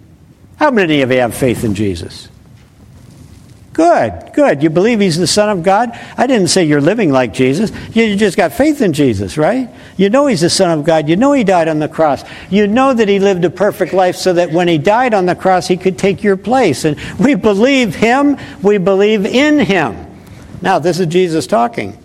How 0.58 0.70
many 0.70 1.02
of 1.02 1.12
you 1.12 1.20
have 1.20 1.36
faith 1.36 1.64
in 1.64 1.76
Jesus? 1.76 2.28
Good, 3.78 4.32
good. 4.34 4.64
You 4.64 4.72
believe 4.72 5.02
he's 5.02 5.20
the 5.20 5.28
Son 5.28 5.50
of 5.50 5.62
God? 5.62 5.92
I 6.18 6.26
didn't 6.26 6.48
say 6.48 6.64
you're 6.64 6.82
living 6.82 7.12
like 7.12 7.32
Jesus. 7.32 7.72
You 7.96 8.16
just 8.16 8.36
got 8.36 8.52
faith 8.52 8.82
in 8.82 8.92
Jesus, 8.92 9.38
right? 9.38 9.70
You 9.98 10.10
know 10.10 10.26
he's 10.26 10.42
the 10.42 10.50
Son 10.50 10.80
of 10.80 10.84
God. 10.84 11.08
You 11.08 11.16
know 11.16 11.32
he 11.32 11.44
died 11.44 11.68
on 11.68 11.78
the 11.78 11.88
cross. 11.88 12.24
You 12.50 12.66
know 12.66 12.92
that 12.96 13.08
he 13.08 13.20
lived 13.20 13.46
a 13.46 13.52
perfect 13.52 13.94
life 13.94 14.16
so 14.16 14.34
that 14.34 14.52
when 14.52 14.68
he 14.68 14.80
died 14.80 15.14
on 15.14 15.28
the 15.28 15.36
cross, 15.36 15.68
he 15.68 15.78
could 15.78 16.00
take 16.00 16.24
your 16.24 16.38
place. 16.38 16.86
And 16.86 17.00
we 17.20 17.36
believe 17.36 17.94
him, 17.94 18.38
we 18.64 18.80
believe 18.80 19.28
in 19.28 19.60
him. 19.60 20.08
Now, 20.60 20.80
this 20.80 21.00
is 21.00 21.06
Jesus 21.06 21.46
talking. 21.46 22.04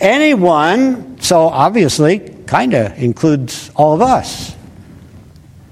Anyone, 0.00 1.20
so 1.20 1.42
obviously, 1.42 2.18
kind 2.48 2.74
of 2.74 2.98
includes 2.98 3.70
all 3.76 3.94
of 3.94 4.02
us. 4.02 4.56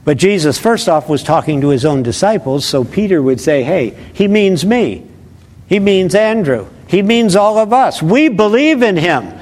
But 0.05 0.17
Jesus, 0.17 0.61
first 0.61 0.89
off, 0.89 1.09
was 1.09 1.25
talking 1.25 1.61
to 1.63 1.71
his 1.71 1.85
own 1.85 2.05
disciples, 2.05 2.65
so 2.65 2.85
Peter 2.85 3.21
would 3.21 3.41
say, 3.41 3.65
hey, 3.65 3.99
he 4.13 4.29
means 4.29 4.65
me. 4.65 5.10
He 5.71 5.79
means 5.79 6.17
Andrew. 6.17 6.67
He 6.89 7.01
means 7.01 7.37
all 7.37 7.57
of 7.57 7.73
us. 7.73 8.03
We 8.03 8.29
believe 8.29 8.83
in 8.83 8.97
him. 8.97 9.33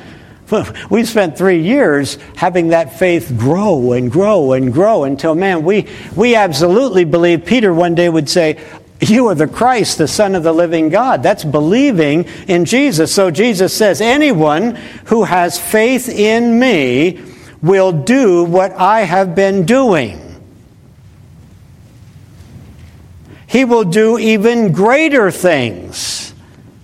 We 0.90 1.04
spent 1.04 1.36
three 1.36 1.60
years 1.60 2.16
having 2.36 2.68
that 2.68 2.98
faith 2.98 3.34
grow 3.36 3.92
and 3.92 4.10
grow 4.10 4.52
and 4.52 4.72
grow 4.72 5.04
until, 5.04 5.34
man, 5.34 5.62
we, 5.62 5.86
we 6.16 6.34
absolutely 6.34 7.04
believe. 7.04 7.44
Peter 7.44 7.72
one 7.72 7.94
day 7.94 8.08
would 8.08 8.30
say, 8.30 8.58
You 9.00 9.28
are 9.28 9.34
the 9.34 9.46
Christ, 9.46 9.98
the 9.98 10.08
Son 10.08 10.34
of 10.34 10.42
the 10.42 10.52
living 10.52 10.88
God. 10.88 11.22
That's 11.22 11.44
believing 11.44 12.24
in 12.46 12.64
Jesus. 12.64 13.14
So 13.14 13.30
Jesus 13.30 13.76
says, 13.76 14.00
Anyone 14.00 14.76
who 15.06 15.24
has 15.24 15.58
faith 15.58 16.08
in 16.08 16.58
me 16.58 17.20
will 17.62 17.92
do 17.92 18.44
what 18.44 18.72
I 18.72 19.00
have 19.00 19.34
been 19.34 19.66
doing. 19.66 20.27
He 23.48 23.64
will 23.64 23.84
do 23.84 24.18
even 24.18 24.72
greater 24.72 25.30
things 25.30 26.34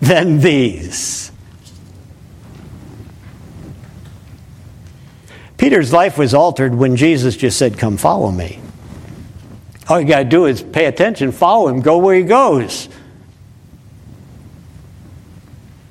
than 0.00 0.40
these. 0.40 1.30
Peter's 5.58 5.92
life 5.92 6.16
was 6.16 6.32
altered 6.32 6.74
when 6.74 6.96
Jesus 6.96 7.36
just 7.36 7.58
said, 7.58 7.78
Come 7.78 7.98
follow 7.98 8.30
me. 8.30 8.60
All 9.88 10.00
you 10.00 10.08
got 10.08 10.20
to 10.20 10.24
do 10.24 10.46
is 10.46 10.62
pay 10.62 10.86
attention, 10.86 11.32
follow 11.32 11.68
him, 11.68 11.82
go 11.82 11.98
where 11.98 12.16
he 12.16 12.22
goes. 12.22 12.88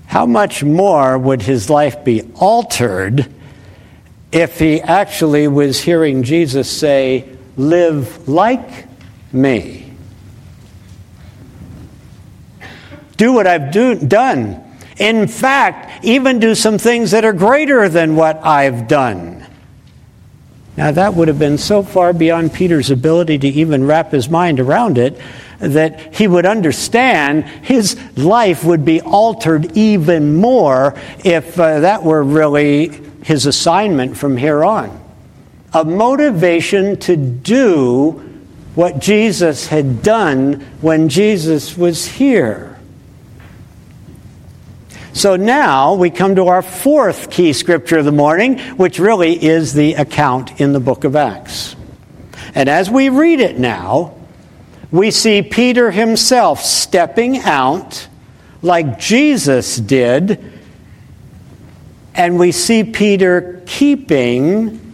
How 0.07 0.25
much 0.25 0.63
more 0.63 1.17
would 1.19 1.43
his 1.43 1.69
life 1.69 2.03
be 2.03 2.23
altered 2.35 3.31
if 4.31 4.57
he 4.57 4.81
actually 4.81 5.47
was 5.47 5.79
hearing 5.79 6.23
Jesus 6.23 6.69
say, 6.69 7.29
Live 7.57 8.27
like 8.27 8.87
me? 9.31 9.92
Do 13.17 13.33
what 13.33 13.47
I've 13.47 13.71
do, 13.71 13.95
done. 13.95 14.63
In 14.97 15.27
fact, 15.27 16.05
even 16.05 16.39
do 16.39 16.55
some 16.55 16.77
things 16.77 17.11
that 17.11 17.25
are 17.25 17.33
greater 17.33 17.89
than 17.89 18.15
what 18.15 18.43
I've 18.45 18.87
done. 18.87 19.45
Now, 20.75 20.91
that 20.91 21.13
would 21.13 21.27
have 21.27 21.37
been 21.37 21.57
so 21.59 21.83
far 21.83 22.13
beyond 22.13 22.53
Peter's 22.53 22.89
ability 22.89 23.37
to 23.39 23.47
even 23.47 23.85
wrap 23.85 24.11
his 24.11 24.29
mind 24.29 24.59
around 24.59 24.97
it 24.97 25.19
that 25.59 26.15
he 26.15 26.27
would 26.27 26.45
understand 26.45 27.45
his 27.45 27.97
life 28.17 28.63
would 28.63 28.83
be 28.83 28.99
altered 29.01 29.77
even 29.77 30.35
more 30.35 30.95
if 31.23 31.59
uh, 31.59 31.79
that 31.81 32.03
were 32.03 32.23
really 32.23 32.89
his 33.23 33.45
assignment 33.45 34.17
from 34.17 34.35
here 34.35 34.63
on. 34.63 34.99
A 35.73 35.85
motivation 35.85 36.97
to 37.01 37.15
do 37.15 38.11
what 38.75 38.99
Jesus 38.99 39.67
had 39.67 40.01
done 40.01 40.59
when 40.81 41.07
Jesus 41.07 41.77
was 41.77 42.05
here. 42.05 42.72
So 45.13 45.35
now 45.35 45.93
we 45.93 46.09
come 46.09 46.35
to 46.35 46.47
our 46.47 46.63
fourth 46.63 47.29
key 47.29 47.53
scripture 47.53 47.99
of 47.99 48.05
the 48.05 48.11
morning, 48.11 48.57
which 48.77 48.97
really 48.97 49.41
is 49.41 49.73
the 49.73 49.93
account 49.93 50.59
in 50.59 50.73
the 50.73 50.79
book 50.79 51.03
of 51.03 51.15
Acts. 51.15 51.75
And 52.55 52.67
as 52.67 52.89
we 52.89 53.09
read 53.09 53.39
it 53.39 53.59
now, 53.59 54.15
we 54.89 55.11
see 55.11 55.43
Peter 55.43 55.91
himself 55.91 56.61
stepping 56.61 57.37
out 57.37 58.07
like 58.63 58.97
Jesus 58.97 59.77
did, 59.77 60.51
and 62.15 62.39
we 62.39 62.51
see 62.51 62.83
Peter 62.83 63.61
keeping 63.67 64.93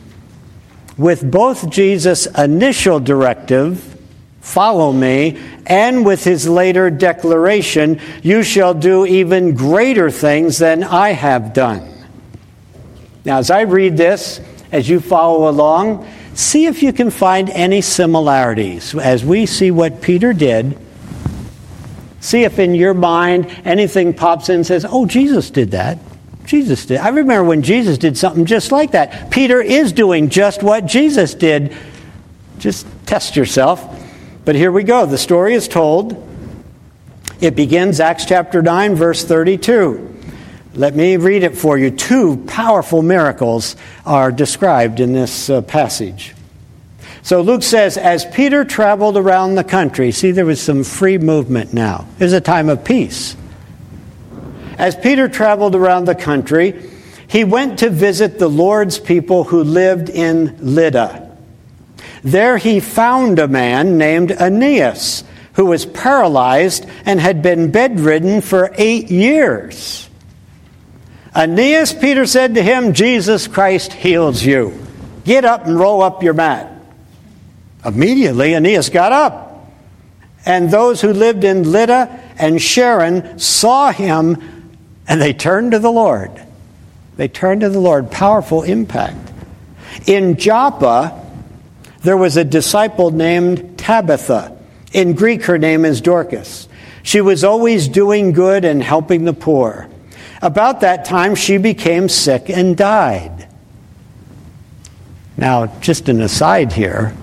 with 0.98 1.30
both 1.32 1.70
Jesus' 1.70 2.26
initial 2.26 3.00
directive 3.00 3.99
Follow 4.41 4.91
me, 4.91 5.39
and 5.65 6.05
with 6.05 6.24
his 6.24 6.48
later 6.48 6.89
declaration, 6.89 8.00
You 8.24 8.41
shall 8.43 8.74
do 8.74 9.05
even 9.05 9.55
greater 9.55 10.10
things 10.10 10.58
than 10.58 10.84
I 10.84 11.10
have 11.10 11.53
done. 11.53 11.88
Now, 13.25 13.38
as 13.38 13.51
I 13.51 13.62
read 13.62 13.98
this, 13.98 14.39
as 14.72 14.88
you 14.88 15.00
follow 15.00 15.50
along, 15.50 16.08
see 16.34 16.65
if 16.65 16.81
you 16.81 16.93
can 16.93 17.10
find 17.12 17.50
any 17.50 17.81
similarities 17.81 18.96
as 18.96 19.25
we 19.25 19.46
see 19.46 19.72
what 19.72 20.01
Peter 20.01 20.34
did. 20.34 20.77
See 22.22 22.43
if 22.43 22.60
in 22.60 22.75
your 22.75 22.93
mind 22.93 23.48
anything 23.65 24.13
pops 24.13 24.50
in 24.50 24.55
and 24.55 24.65
says, 24.65 24.86
Oh, 24.88 25.05
Jesus 25.05 25.50
did 25.50 25.72
that. 25.72 26.00
Jesus 26.46 26.86
did. 26.86 26.98
I 26.98 27.10
remember 27.10 27.43
when 27.43 27.62
Jesus 27.62 27.98
did 27.98 28.17
something 28.17 28.46
just 28.46 28.72
like 28.72 28.91
that. 28.91 29.29
Peter 29.29 29.62
is 29.62 29.91
doing 29.91 30.29
just 30.29 30.63
what 30.63 30.86
Jesus 30.86 31.34
did. 31.34 31.75
Just 32.58 32.88
test 33.05 33.36
yourself. 33.36 33.99
But 34.50 34.56
here 34.56 34.72
we 34.72 34.82
go. 34.82 35.06
The 35.06 35.20
story 35.20 35.53
is 35.53 35.68
told. 35.68 36.27
It 37.39 37.56
begins, 37.56 38.00
Acts 38.00 38.25
chapter 38.25 38.63
9, 38.63 38.96
verse 38.96 39.24
32. 39.24 40.22
Let 40.74 40.96
me 40.96 41.18
read 41.18 41.44
it 41.44 41.56
for 41.56 41.77
you. 41.77 41.91
Two 41.91 42.38
powerful 42.48 43.03
miracles 43.03 43.75
are 44.08 44.32
described 44.32 45.01
in 45.01 45.13
this 45.13 45.51
uh, 45.51 45.62
passage. 45.62 46.34
So 47.22 47.41
Luke 47.41 47.62
says, 47.62 47.96
as 47.96 48.25
Peter 48.25 48.65
traveled 48.65 49.18
around 49.18 49.53
the 49.53 49.63
country, 49.63 50.12
see, 50.12 50.32
there 50.32 50.48
was 50.48 50.60
some 50.60 50.84
free 50.84 51.20
movement 51.20 51.72
now. 51.72 52.08
It 52.18 52.24
was 52.24 52.34
a 52.34 52.41
time 52.41 52.70
of 52.70 52.84
peace. 52.84 53.38
As 54.79 54.96
Peter 54.96 55.29
traveled 55.29 55.75
around 55.75 56.06
the 56.06 56.15
country, 56.15 56.89
he 57.27 57.44
went 57.44 57.77
to 57.77 57.91
visit 57.91 58.39
the 58.39 58.50
Lord's 58.50 58.98
people 58.98 59.44
who 59.44 59.63
lived 59.63 60.10
in 60.10 60.58
Lydda. 60.60 61.28
There 62.24 62.58
he 62.58 62.80
found 62.80 63.40
a 63.40 63.48
man 63.48 63.98
named 63.98 64.32
Aeneas 64.32 65.24
who 65.54 65.66
was 65.66 65.86
paralyzed 65.86 66.86
and 67.06 67.20
had 67.20 67.42
been 67.42 67.72
bedridden 67.72 68.42
for 68.42 68.74
eight 68.78 69.10
years. 69.10 70.10
Aeneas, 71.36 71.94
Peter 71.94 72.26
said 72.26 72.56
to 72.56 72.64
him, 72.64 72.94
Jesus 72.94 73.48
Christ 73.48 73.94
heals 73.94 74.44
you. 74.44 74.78
Get 75.26 75.46
up 75.46 75.66
and 75.66 75.80
roll 75.80 76.02
up 76.02 76.24
your 76.24 76.34
mat. 76.34 76.72
Immediately, 77.86 78.54
Aeneas 78.54 78.90
got 78.90 79.12
up. 79.12 79.72
And 80.46 80.72
those 80.72 81.02
who 81.02 81.14
lived 81.14 81.44
in 81.44 81.72
Lydda 81.72 82.20
and 82.38 82.62
Sharon 82.62 83.38
saw 83.38 83.92
him 83.92 84.38
and 85.08 85.22
they 85.22 85.34
turned 85.34 85.72
to 85.72 85.80
the 85.80 85.92
Lord. 85.92 86.32
They 87.18 87.28
turned 87.28 87.62
to 87.62 87.70
the 87.70 87.80
Lord. 87.80 88.12
Powerful 88.12 88.64
impact. 88.64 89.32
In 90.08 90.38
Joppa, 90.38 91.28
there 92.01 92.18
was 92.18 92.38
a 92.38 92.44
disciple 92.44 93.12
named 93.12 93.77
Tabitha. 93.77 94.58
In 94.94 95.13
Greek, 95.13 95.44
her 95.46 95.58
name 95.58 95.86
is 95.86 96.01
Dorcas. 96.01 96.68
She 97.03 97.22
was 97.22 97.44
always 97.44 97.88
doing 97.88 98.32
good 98.32 98.65
and 98.65 98.82
helping 98.82 99.25
the 99.25 99.34
poor. 99.34 99.88
About 100.41 100.82
that 100.82 101.06
time, 101.06 101.36
she 101.36 101.58
became 101.58 102.08
sick 102.10 102.50
and 102.50 102.77
died. 102.77 103.48
Now, 105.38 105.68
just 105.79 106.10
an 106.10 106.22
aside 106.22 106.74
here, 106.74 107.15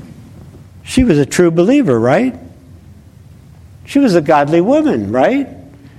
she 0.82 1.04
was 1.04 1.18
a 1.18 1.26
true 1.26 1.50
believer, 1.50 1.98
right? 1.98 2.38
She 3.84 3.98
was 3.98 4.14
a 4.14 4.20
godly 4.20 4.60
woman, 4.60 5.12
right? 5.12 5.48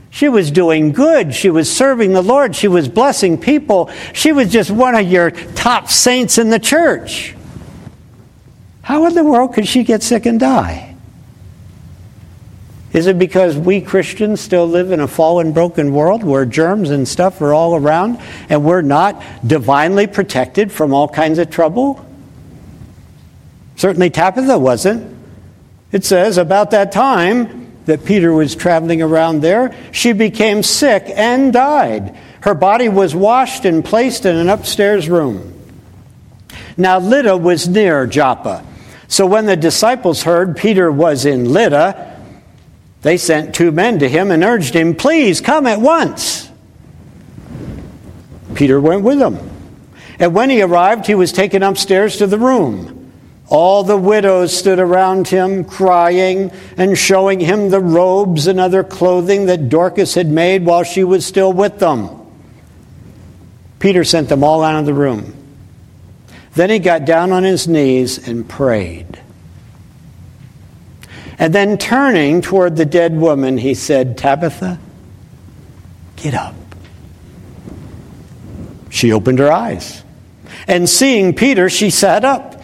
She 0.10 0.29
was 0.29 0.50
doing 0.50 0.93
good. 0.93 1.34
She 1.34 1.50
was 1.50 1.72
serving 1.72 2.13
the 2.13 2.22
Lord. 2.22 2.55
She 2.55 2.67
was 2.67 2.88
blessing 2.88 3.38
people. 3.39 3.91
She 4.13 4.31
was 4.31 4.51
just 4.51 4.72
one 4.72 4.96
of 4.96 5.07
your 5.07 5.31
top 5.31 5.89
saints 5.89 6.38
in 6.38 6.50
the 6.50 6.60
church. 6.60 7.36
How 8.88 9.06
in 9.06 9.15
the 9.15 9.24
world 9.25 9.53
could 9.53 9.67
she 9.67 9.84
get 9.84 10.01
sick 10.01 10.25
and 10.25 10.39
die? 10.39 10.96
Is 12.94 13.06
it 13.08 13.20
because 13.20 13.58
we 13.58 13.82
Christians 13.82 14.39
still 14.39 14.65
live 14.65 14.94
in 14.94 15.01
a 15.01 15.10
fallen, 15.10 15.51
broken 15.51 15.91
world 15.91 16.24
where 16.24 16.46
germs 16.46 16.89
and 16.89 17.06
stuff 17.06 17.41
are 17.41 17.53
all 17.53 17.75
around 17.75 18.17
and 18.48 18.63
we're 18.63 18.82
not 18.82 19.22
divinely 19.46 20.08
protected 20.08 20.72
from 20.72 20.94
all 20.94 21.10
kinds 21.10 21.38
of 21.38 21.50
trouble? 21.50 22.00
Certainly 23.75 24.12
Tabitha 24.12 24.58
wasn't. 24.58 25.17
It 25.92 26.05
says, 26.05 26.38
about 26.38 26.72
that 26.72 26.94
time, 26.94 27.70
that 27.88 28.05
Peter 28.05 28.31
was 28.31 28.55
traveling 28.55 29.01
around 29.01 29.42
there, 29.42 29.75
she 29.92 30.14
became 30.14 30.64
sick 30.64 31.03
and 31.14 31.51
died. 31.51 32.16
Her 32.40 32.55
body 32.55 32.88
was 32.88 33.14
washed 33.14 33.66
and 33.66 33.83
placed 33.83 34.25
in 34.25 34.38
an 34.38 34.48
upstairs 34.48 35.09
room. 35.09 35.61
Now, 36.77 37.00
Lydda 37.00 37.35
was 37.35 37.68
near 37.68 38.07
Joppa. 38.07 38.64
So 39.07 39.25
when 39.25 39.46
the 39.46 39.55
disciples 39.55 40.24
heard 40.24 40.57
Peter 40.57 40.91
was 40.91 41.25
in 41.25 41.51
Lydda, 41.51 42.15
they 43.01 43.17
sent 43.17 43.55
two 43.55 43.72
men 43.72 44.00
to 44.00 44.09
him 44.09 44.31
and 44.31 44.43
urged 44.43 44.74
him, 44.74 44.96
Please 44.96 45.39
come 45.39 45.65
at 45.65 45.79
once. 45.79 46.50
Peter 48.53 48.81
went 48.81 49.03
with 49.03 49.20
them. 49.20 49.37
And 50.20 50.33
when 50.33 50.50
he 50.50 50.61
arrived, 50.61 51.05
he 51.05 51.15
was 51.15 51.31
taken 51.31 51.63
upstairs 51.63 52.17
to 52.17 52.27
the 52.27 52.39
room. 52.39 53.11
All 53.50 53.83
the 53.83 53.98
widows 53.98 54.57
stood 54.57 54.79
around 54.79 55.27
him, 55.27 55.63
crying 55.63 56.51
and 56.75 56.98
showing 56.98 57.39
him 57.39 57.70
the 57.70 57.79
robes 57.79 58.48
and 58.48 58.59
other 58.59 58.83
clothing 58.83 59.46
that 59.46 59.70
Dorcas 59.70 60.15
had 60.15 60.27
made 60.27 60.65
while 60.65 60.83
she 60.83 61.03
was 61.03 61.25
still 61.25 61.53
with 61.53 61.79
them. 61.79 62.09
Peter 63.79 64.03
sent 64.03 64.27
them 64.27 64.43
all 64.43 64.63
out 64.63 64.79
of 64.79 64.85
the 64.85 64.93
room. 64.93 65.36
Then 66.57 66.70
he 66.70 66.79
got 66.79 67.05
down 67.05 67.31
on 67.31 67.43
his 67.43 67.67
knees 67.67 68.27
and 68.27 68.48
prayed. 68.48 69.22
And 71.39 71.53
then 71.53 71.77
turning 71.77 72.41
toward 72.41 72.75
the 72.75 72.85
dead 72.85 73.15
woman, 73.15 73.57
he 73.57 73.75
said, 73.75 74.17
Tabitha, 74.17 74.79
get 76.15 76.33
up. 76.33 76.55
She 78.89 79.11
opened 79.11 79.39
her 79.39 79.51
eyes. 79.51 80.03
And 80.67 80.89
seeing 80.89 81.33
Peter, 81.33 81.70
she 81.70 81.89
sat 81.89 82.25
up 82.25 82.57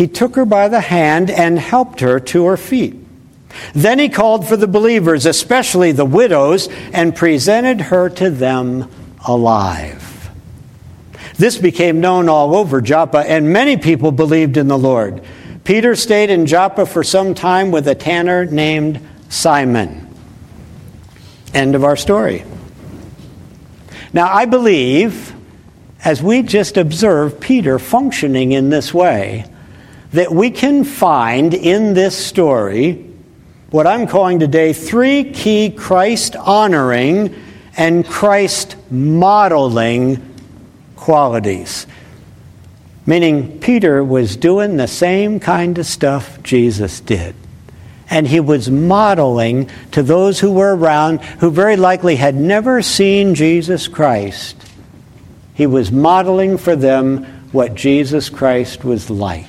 he 0.00 0.08
took 0.08 0.34
her 0.36 0.46
by 0.46 0.68
the 0.68 0.80
hand 0.80 1.30
and 1.30 1.58
helped 1.58 2.00
her 2.00 2.18
to 2.18 2.46
her 2.46 2.56
feet. 2.56 2.96
Then 3.74 3.98
he 3.98 4.08
called 4.08 4.48
for 4.48 4.56
the 4.56 4.66
believers, 4.66 5.26
especially 5.26 5.92
the 5.92 6.06
widows, 6.06 6.70
and 6.94 7.14
presented 7.14 7.82
her 7.82 8.08
to 8.08 8.30
them 8.30 8.90
alive. 9.26 10.09
This 11.40 11.56
became 11.56 12.02
known 12.02 12.28
all 12.28 12.54
over 12.54 12.82
Joppa, 12.82 13.20
and 13.20 13.50
many 13.50 13.78
people 13.78 14.12
believed 14.12 14.58
in 14.58 14.68
the 14.68 14.76
Lord. 14.76 15.22
Peter 15.64 15.96
stayed 15.96 16.28
in 16.28 16.44
Joppa 16.44 16.84
for 16.84 17.02
some 17.02 17.32
time 17.34 17.70
with 17.70 17.88
a 17.88 17.94
tanner 17.94 18.44
named 18.44 19.00
Simon. 19.30 20.06
End 21.54 21.74
of 21.74 21.82
our 21.82 21.96
story. 21.96 22.44
Now, 24.12 24.30
I 24.30 24.44
believe, 24.44 25.34
as 26.04 26.22
we 26.22 26.42
just 26.42 26.76
observe 26.76 27.40
Peter 27.40 27.78
functioning 27.78 28.52
in 28.52 28.68
this 28.68 28.92
way, 28.92 29.46
that 30.12 30.30
we 30.30 30.50
can 30.50 30.84
find 30.84 31.54
in 31.54 31.94
this 31.94 32.22
story 32.22 33.14
what 33.70 33.86
I'm 33.86 34.06
calling 34.06 34.40
today 34.40 34.74
three 34.74 35.32
key 35.32 35.70
Christ 35.70 36.36
honoring 36.36 37.34
and 37.78 38.06
Christ 38.06 38.76
modeling 38.90 40.29
qualities. 41.00 41.86
Meaning, 43.06 43.58
Peter 43.58 44.04
was 44.04 44.36
doing 44.36 44.76
the 44.76 44.86
same 44.86 45.40
kind 45.40 45.78
of 45.78 45.86
stuff 45.86 46.40
Jesus 46.42 47.00
did. 47.00 47.34
And 48.08 48.26
he 48.26 48.40
was 48.40 48.70
modeling 48.70 49.70
to 49.92 50.02
those 50.02 50.38
who 50.40 50.52
were 50.52 50.76
around 50.76 51.22
who 51.40 51.50
very 51.50 51.76
likely 51.76 52.16
had 52.16 52.34
never 52.34 52.82
seen 52.82 53.34
Jesus 53.34 53.88
Christ. 53.88 54.56
He 55.54 55.66
was 55.66 55.90
modeling 55.90 56.58
for 56.58 56.76
them 56.76 57.24
what 57.52 57.74
Jesus 57.74 58.28
Christ 58.28 58.84
was 58.84 59.10
like. 59.10 59.46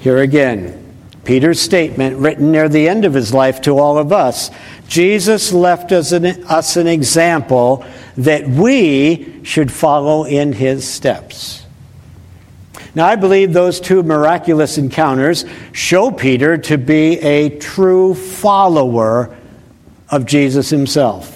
Here 0.00 0.18
again, 0.18 0.84
Peter's 1.24 1.60
statement 1.60 2.16
written 2.18 2.52
near 2.52 2.68
the 2.68 2.88
end 2.88 3.04
of 3.04 3.14
his 3.14 3.34
life 3.34 3.60
to 3.62 3.78
all 3.78 3.98
of 3.98 4.12
us. 4.12 4.50
Jesus 4.88 5.52
left 5.52 5.92
us 5.92 6.12
an, 6.12 6.24
us 6.44 6.76
an 6.76 6.86
example 6.86 7.84
that 8.16 8.48
we 8.48 9.44
should 9.44 9.70
follow 9.70 10.24
in 10.24 10.52
his 10.52 10.88
steps. 10.88 11.64
Now, 12.94 13.06
I 13.06 13.14
believe 13.16 13.52
those 13.52 13.80
two 13.80 14.02
miraculous 14.02 14.78
encounters 14.78 15.44
show 15.72 16.10
Peter 16.10 16.58
to 16.58 16.78
be 16.78 17.20
a 17.20 17.58
true 17.58 18.14
follower 18.14 19.36
of 20.08 20.26
Jesus 20.26 20.70
himself. 20.70 21.34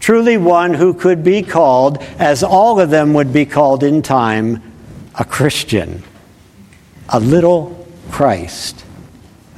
Truly, 0.00 0.36
one 0.36 0.74
who 0.74 0.92
could 0.92 1.24
be 1.24 1.42
called, 1.42 2.02
as 2.18 2.42
all 2.42 2.78
of 2.78 2.90
them 2.90 3.14
would 3.14 3.32
be 3.32 3.46
called 3.46 3.82
in 3.82 4.02
time, 4.02 4.62
a 5.18 5.24
Christian 5.24 6.02
a 7.08 7.20
little 7.20 7.86
Christ, 8.10 8.84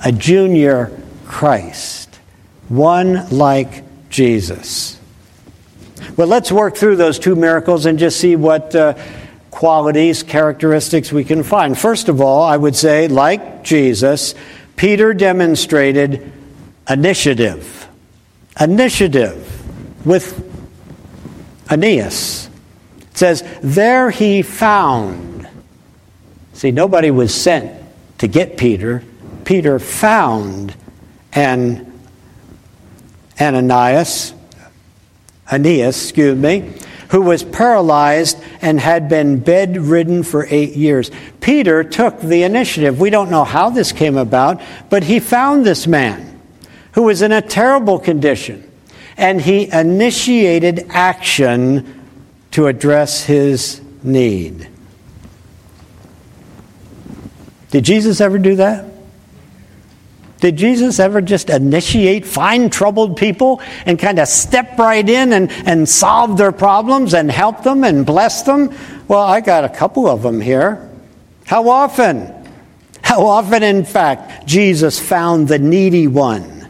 a 0.04 0.12
junior 0.12 0.98
Christ, 1.26 2.07
one 2.68 3.28
like 3.30 3.84
Jesus. 4.10 4.98
Well, 6.16 6.28
let's 6.28 6.50
work 6.50 6.76
through 6.76 6.96
those 6.96 7.18
two 7.18 7.36
miracles 7.36 7.86
and 7.86 7.98
just 7.98 8.18
see 8.18 8.36
what 8.36 8.74
uh, 8.74 8.94
qualities, 9.50 10.22
characteristics 10.22 11.12
we 11.12 11.24
can 11.24 11.42
find. 11.42 11.78
First 11.78 12.08
of 12.08 12.20
all, 12.20 12.42
I 12.42 12.56
would 12.56 12.76
say, 12.76 13.08
like 13.08 13.64
Jesus, 13.64 14.34
Peter 14.76 15.14
demonstrated 15.14 16.32
initiative. 16.88 17.88
Initiative 18.60 20.06
with 20.06 20.44
Aeneas. 21.70 22.48
It 23.10 23.16
says, 23.16 23.44
There 23.62 24.10
he 24.10 24.42
found. 24.42 25.48
See, 26.54 26.70
nobody 26.70 27.10
was 27.10 27.34
sent 27.34 27.82
to 28.18 28.26
get 28.26 28.56
Peter. 28.56 29.04
Peter 29.44 29.78
found 29.78 30.74
and 31.32 31.87
Ananias, 33.40 34.34
Aeneas, 35.50 36.02
excuse 36.02 36.36
me, 36.36 36.72
who 37.10 37.22
was 37.22 37.42
paralyzed 37.42 38.38
and 38.60 38.78
had 38.78 39.08
been 39.08 39.38
bedridden 39.38 40.22
for 40.22 40.46
eight 40.50 40.76
years. 40.76 41.10
Peter 41.40 41.82
took 41.82 42.20
the 42.20 42.42
initiative. 42.42 43.00
We 43.00 43.10
don't 43.10 43.30
know 43.30 43.44
how 43.44 43.70
this 43.70 43.92
came 43.92 44.16
about, 44.16 44.60
but 44.90 45.04
he 45.04 45.20
found 45.20 45.64
this 45.64 45.86
man 45.86 46.40
who 46.92 47.04
was 47.04 47.22
in 47.22 47.32
a 47.32 47.40
terrible 47.40 47.98
condition, 47.98 48.70
and 49.16 49.40
he 49.40 49.70
initiated 49.72 50.86
action 50.90 51.94
to 52.50 52.66
address 52.66 53.24
his 53.24 53.80
need. 54.02 54.68
Did 57.70 57.84
Jesus 57.84 58.20
ever 58.20 58.38
do 58.38 58.56
that? 58.56 58.86
Did 60.40 60.56
Jesus 60.56 61.00
ever 61.00 61.20
just 61.20 61.50
initiate, 61.50 62.24
find 62.24 62.72
troubled 62.72 63.16
people 63.16 63.60
and 63.86 63.98
kind 63.98 64.20
of 64.20 64.28
step 64.28 64.78
right 64.78 65.08
in 65.08 65.32
and, 65.32 65.50
and 65.66 65.88
solve 65.88 66.36
their 66.36 66.52
problems 66.52 67.12
and 67.12 67.30
help 67.30 67.64
them 67.64 67.82
and 67.82 68.06
bless 68.06 68.42
them? 68.42 68.72
Well, 69.08 69.20
I 69.20 69.40
got 69.40 69.64
a 69.64 69.68
couple 69.68 70.06
of 70.06 70.22
them 70.22 70.40
here. 70.40 70.88
How 71.46 71.68
often? 71.68 72.32
How 73.02 73.26
often, 73.26 73.62
in 73.62 73.84
fact, 73.84 74.46
Jesus 74.46 75.00
found 75.00 75.48
the 75.48 75.58
needy 75.58 76.06
one 76.06 76.68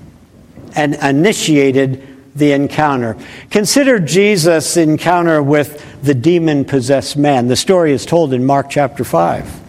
and 0.75 0.95
initiated 0.95 2.07
the 2.35 2.53
encounter? 2.53 3.19
Consider 3.51 3.99
Jesus' 3.99 4.79
encounter 4.79 5.43
with 5.43 6.03
the 6.03 6.15
demon 6.15 6.65
possessed 6.65 7.19
man. 7.19 7.49
The 7.49 7.57
story 7.57 7.93
is 7.93 8.07
told 8.07 8.33
in 8.33 8.47
Mark 8.47 8.71
chapter 8.71 9.05
5. 9.05 9.61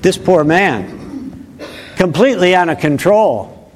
This 0.00 0.18
poor 0.18 0.42
man 0.42 1.01
completely 2.02 2.52
out 2.52 2.68
of 2.68 2.80
control, 2.80 3.70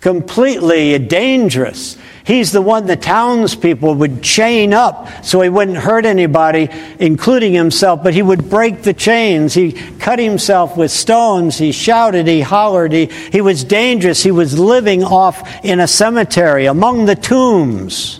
completely 0.00 0.98
dangerous. 0.98 1.96
He's 2.24 2.50
the 2.50 2.60
one 2.60 2.86
the 2.86 2.96
townspeople 2.96 3.94
would 3.94 4.20
chain 4.20 4.74
up 4.74 5.24
so 5.24 5.40
he 5.42 5.48
wouldn't 5.48 5.76
hurt 5.76 6.04
anybody, 6.04 6.68
including 6.98 7.52
himself, 7.52 8.02
but 8.02 8.14
he 8.14 8.22
would 8.22 8.50
break 8.50 8.82
the 8.82 8.92
chains. 8.92 9.54
He 9.54 9.74
cut 10.00 10.18
himself 10.18 10.76
with 10.76 10.90
stones. 10.90 11.56
He 11.56 11.70
shouted, 11.70 12.26
he 12.26 12.40
hollered, 12.40 12.90
he, 12.90 13.06
he 13.06 13.40
was 13.40 13.62
dangerous. 13.62 14.24
He 14.24 14.32
was 14.32 14.58
living 14.58 15.04
off 15.04 15.64
in 15.64 15.78
a 15.78 15.86
cemetery 15.86 16.66
among 16.66 17.04
the 17.04 17.14
tombs. 17.14 18.18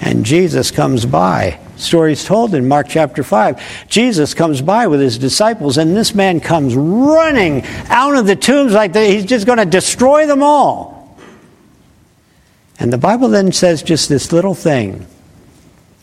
And 0.00 0.24
Jesus 0.24 0.70
comes 0.70 1.04
by 1.04 1.58
stories 1.76 2.24
told 2.24 2.54
in 2.54 2.68
Mark 2.68 2.88
chapter 2.88 3.22
5. 3.22 3.88
Jesus 3.88 4.34
comes 4.34 4.62
by 4.62 4.86
with 4.86 5.00
his 5.00 5.18
disciples, 5.18 5.78
and 5.78 5.96
this 5.96 6.14
man 6.14 6.40
comes 6.40 6.74
running 6.74 7.64
out 7.88 8.16
of 8.16 8.26
the 8.26 8.36
tombs 8.36 8.72
like 8.72 8.92
the, 8.92 9.04
he's 9.04 9.24
just 9.24 9.46
going 9.46 9.58
to 9.58 9.64
destroy 9.64 10.26
them 10.26 10.42
all. 10.42 11.18
And 12.78 12.92
the 12.92 12.98
Bible 12.98 13.28
then 13.28 13.52
says 13.52 13.82
just 13.82 14.08
this 14.08 14.32
little 14.32 14.54
thing. 14.54 15.06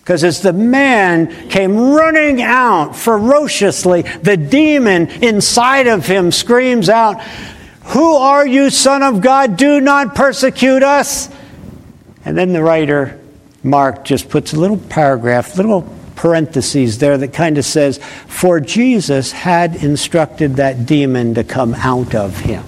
Because 0.02 0.24
as 0.24 0.42
the 0.42 0.54
man 0.54 1.50
came 1.50 1.78
running 1.78 2.42
out 2.42 2.96
ferociously, 2.96 4.02
the 4.02 4.36
demon 4.36 5.08
inside 5.24 5.88
of 5.88 6.06
him 6.08 6.32
screams 6.32 6.90
out, 6.90 7.22
Who 7.86 8.16
are 8.16 8.46
you, 8.46 8.72
Son 8.72 9.04
of 9.04 9.22
God? 9.22 9.58
Do 9.58 9.80
not 9.80 10.16
persecute 10.16 10.82
us. 10.82 11.30
And 12.26 12.38
then 12.38 12.52
the 12.52 12.64
writer 12.64 13.21
Mark 13.64 14.06
just 14.06 14.30
puts 14.30 14.54
a 14.54 14.60
little 14.60 14.78
paragraph, 14.78 15.56
little 15.56 15.84
parentheses 16.16 16.98
there 16.98 17.18
that 17.18 17.34
kind 17.34 17.58
of 17.58 17.66
says, 17.66 18.00
For 18.28 18.60
Jesus 18.60 19.32
had 19.32 19.76
instructed 19.76 20.56
that 20.56 20.86
demon 20.86 21.36
to 21.36 21.44
come 21.44 21.74
out 21.76 22.16
of 22.16 22.38
him. 22.38 22.64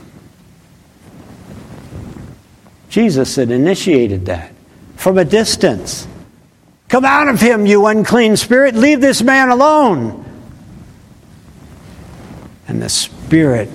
Jesus 2.90 3.36
had 3.36 3.50
initiated 3.50 4.28
that 4.28 4.52
from 4.96 5.18
a 5.18 5.26
distance. 5.26 6.08
Come 6.90 7.06
out 7.06 7.28
of 7.28 7.42
him, 7.42 7.66
you 7.66 7.88
unclean 7.88 8.38
spirit. 8.38 8.76
Leave 8.76 9.02
this 9.02 9.24
man 9.24 9.50
alone. 9.50 10.24
And 12.68 12.82
the 12.82 12.90
spirit 12.90 13.70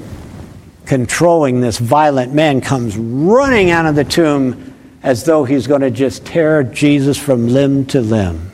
controlling 0.86 1.60
this 1.60 1.78
violent 1.78 2.32
man 2.32 2.60
comes 2.60 2.96
running 2.96 3.70
out 3.70 3.86
of 3.86 3.94
the 3.94 4.04
tomb 4.04 4.67
as 5.02 5.24
though 5.24 5.44
he's 5.44 5.66
going 5.66 5.80
to 5.80 5.90
just 5.90 6.24
tear 6.26 6.62
Jesus 6.62 7.18
from 7.18 7.48
limb 7.48 7.86
to 7.86 8.00
limb. 8.00 8.50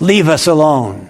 Leave 0.00 0.28
us 0.28 0.46
alone. 0.46 1.08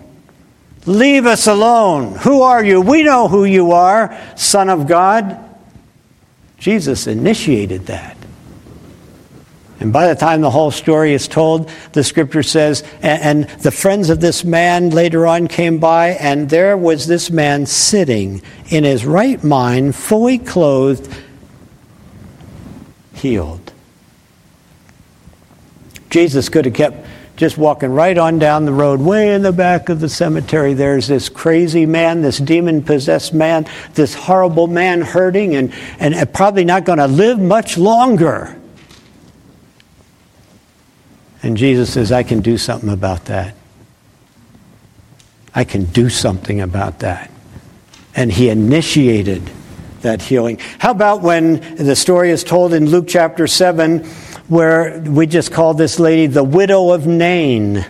Leave 0.84 1.26
us 1.26 1.46
alone. 1.46 2.14
Who 2.18 2.42
are 2.42 2.64
you? 2.64 2.80
We 2.80 3.02
know 3.02 3.26
who 3.28 3.44
you 3.44 3.72
are, 3.72 4.16
Son 4.36 4.70
of 4.70 4.86
God. 4.86 5.42
Jesus 6.58 7.06
initiated 7.06 7.86
that. 7.86 8.16
And 9.78 9.92
by 9.92 10.08
the 10.08 10.14
time 10.14 10.40
the 10.40 10.50
whole 10.50 10.70
story 10.70 11.12
is 11.12 11.28
told, 11.28 11.70
the 11.92 12.02
scripture 12.02 12.42
says, 12.42 12.82
and, 13.02 13.44
the 13.60 13.70
friends 13.70 14.08
of 14.08 14.20
this 14.20 14.42
man 14.42 14.90
later 14.90 15.26
on 15.26 15.48
came 15.48 15.78
by, 15.78 16.10
and 16.10 16.48
there 16.48 16.76
was 16.76 17.06
this 17.06 17.30
man 17.30 17.66
sitting 17.66 18.40
in 18.68 18.84
his 18.84 19.04
right 19.04 19.42
mind, 19.44 19.94
fully 19.94 20.38
clothed, 20.38 21.14
healed. 23.16 23.72
Jesus 26.11 26.48
could 26.48 26.64
have 26.64 26.74
kept 26.74 27.07
just 27.37 27.59
walking 27.59 27.90
right 27.90 28.16
on 28.16 28.38
down 28.38 28.64
the 28.64 28.72
road, 28.72 29.00
way 29.00 29.35
in 29.35 29.42
the 29.42 29.52
back 29.52 29.88
of 29.88 30.00
the 30.00 30.09
cemetery. 30.09 30.72
There's 30.72 31.07
this 31.07 31.29
crazy 31.29 31.85
man, 31.85 32.22
this 32.22 32.38
demon 32.38 32.83
possessed 32.83 33.35
man, 33.35 33.66
this 33.94 34.14
horrible 34.14 34.66
man 34.66 35.02
hurting 35.02 35.55
and, 35.55 35.72
and 35.98 36.33
probably 36.33 36.64
not 36.64 36.85
going 36.85 36.98
to 36.98 37.07
live 37.07 37.38
much 37.38 37.76
longer. 37.76 38.59
And 41.42 41.57
Jesus 41.57 41.92
says, 41.92 42.11
I 42.11 42.22
can 42.22 42.40
do 42.40 42.57
something 42.57 42.88
about 42.88 43.26
that. 43.26 43.55
I 45.55 45.64
can 45.64 45.85
do 45.85 46.09
something 46.09 46.61
about 46.61 47.00
that. 47.00 47.31
And 48.14 48.33
he 48.33 48.48
initiated 48.48 49.50
that 50.02 50.22
healing. 50.22 50.59
How 50.78 50.90
about 50.90 51.22
when 51.22 51.61
the 51.76 51.96
story 51.96 52.30
is 52.30 52.44
told 52.44 52.72
in 52.72 52.87
Luke 52.87 53.06
chapter 53.09 53.46
7, 53.46 54.04
where 54.48 55.00
we 55.00 55.26
just 55.26 55.52
call 55.52 55.74
this 55.74 55.98
lady 55.98 56.26
the 56.26 56.44
widow 56.44 56.90
of 56.90 57.06
Nain? 57.06 57.85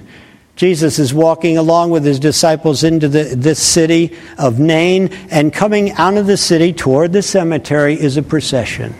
Jesus 0.57 0.99
is 0.99 1.12
walking 1.12 1.59
along 1.59 1.90
with 1.90 2.05
his 2.05 2.19
disciples 2.19 2.83
into 2.83 3.09
the, 3.09 3.35
this 3.37 3.62
city 3.62 4.16
of 4.38 4.59
Nain, 4.59 5.09
and 5.31 5.53
coming 5.53 5.92
out 5.92 6.16
of 6.16 6.27
the 6.27 6.38
city 6.38 6.73
toward 6.73 7.12
the 7.12 7.23
cemetery 7.23 7.95
is 7.95 8.16
a 8.16 8.23
procession. 8.23 8.95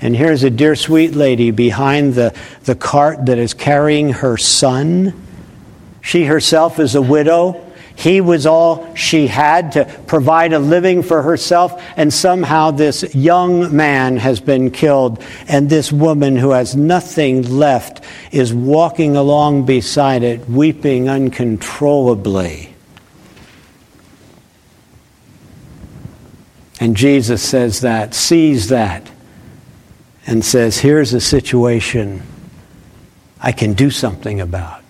And 0.00 0.14
here's 0.14 0.44
a 0.44 0.50
dear 0.50 0.76
sweet 0.76 1.16
lady 1.16 1.50
behind 1.50 2.14
the, 2.14 2.32
the 2.64 2.76
cart 2.76 3.26
that 3.26 3.38
is 3.38 3.54
carrying 3.54 4.10
her 4.10 4.36
son. 4.36 5.12
She 6.02 6.26
herself 6.26 6.78
is 6.78 6.94
a 6.94 7.02
widow. 7.02 7.65
He 7.96 8.20
was 8.20 8.44
all 8.44 8.94
she 8.94 9.26
had 9.26 9.72
to 9.72 9.86
provide 10.06 10.52
a 10.52 10.58
living 10.58 11.02
for 11.02 11.22
herself, 11.22 11.82
and 11.96 12.12
somehow 12.12 12.70
this 12.70 13.14
young 13.14 13.74
man 13.74 14.18
has 14.18 14.38
been 14.38 14.70
killed, 14.70 15.24
and 15.48 15.70
this 15.70 15.90
woman 15.90 16.36
who 16.36 16.50
has 16.50 16.76
nothing 16.76 17.58
left 17.58 18.04
is 18.32 18.52
walking 18.52 19.16
along 19.16 19.64
beside 19.64 20.22
it, 20.22 20.46
weeping 20.46 21.08
uncontrollably. 21.08 22.74
And 26.78 26.94
Jesus 26.96 27.42
says 27.42 27.80
that, 27.80 28.12
sees 28.12 28.68
that, 28.68 29.10
and 30.26 30.44
says, 30.44 30.78
Here's 30.78 31.14
a 31.14 31.20
situation 31.20 32.22
I 33.40 33.52
can 33.52 33.72
do 33.72 33.90
something 33.90 34.40
about. 34.40 34.85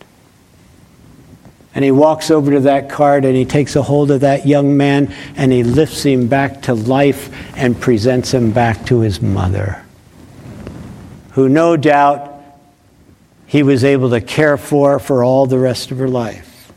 And 1.76 1.84
he 1.84 1.90
walks 1.90 2.30
over 2.30 2.52
to 2.52 2.60
that 2.60 2.88
cart 2.88 3.26
and 3.26 3.36
he 3.36 3.44
takes 3.44 3.76
a 3.76 3.82
hold 3.82 4.10
of 4.10 4.22
that 4.22 4.46
young 4.46 4.78
man 4.78 5.14
and 5.36 5.52
he 5.52 5.62
lifts 5.62 6.02
him 6.02 6.26
back 6.26 6.62
to 6.62 6.74
life 6.74 7.30
and 7.54 7.78
presents 7.78 8.32
him 8.32 8.50
back 8.50 8.86
to 8.86 9.00
his 9.00 9.20
mother, 9.20 9.84
who 11.32 11.50
no 11.50 11.76
doubt 11.76 12.32
he 13.46 13.62
was 13.62 13.84
able 13.84 14.08
to 14.08 14.22
care 14.22 14.56
for 14.56 14.98
for 14.98 15.22
all 15.22 15.44
the 15.44 15.58
rest 15.58 15.90
of 15.90 15.98
her 15.98 16.08
life. 16.08 16.72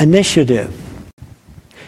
Initiative. 0.00 0.89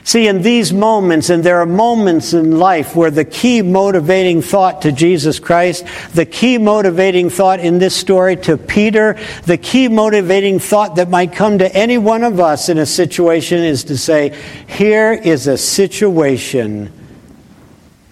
See, 0.05 0.27
in 0.27 0.43
these 0.43 0.73
moments, 0.73 1.31
and 1.31 1.45
there 1.45 1.61
are 1.61 1.67
moments 1.67 2.33
in 2.35 2.59
life 2.59 2.97
where 2.97 3.11
the 3.11 3.25
key 3.25 3.63
motivating 3.63 4.43
thought 4.43 4.83
to 4.83 4.91
Jesus 4.91 5.39
Christ, 5.39 5.87
the 6.13 6.27
key 6.27 6.59
motivating 6.59 7.31
thought 7.31 7.61
in 7.61 7.79
this 7.79 7.95
story 7.95 8.37
to 8.39 8.57
Peter, 8.57 9.17
the 9.45 9.57
key 9.57 9.87
motivating 9.87 10.59
thought 10.59 10.97
that 10.97 11.09
might 11.09 11.33
come 11.33 11.59
to 11.59 11.73
any 11.73 11.99
one 11.99 12.25
of 12.25 12.41
us 12.41 12.69
in 12.69 12.79
a 12.79 12.87
situation 12.87 13.63
is 13.63 13.85
to 13.85 13.97
say, 13.97 14.37
here 14.67 15.13
is 15.13 15.47
a 15.47 15.57
situation 15.57 16.93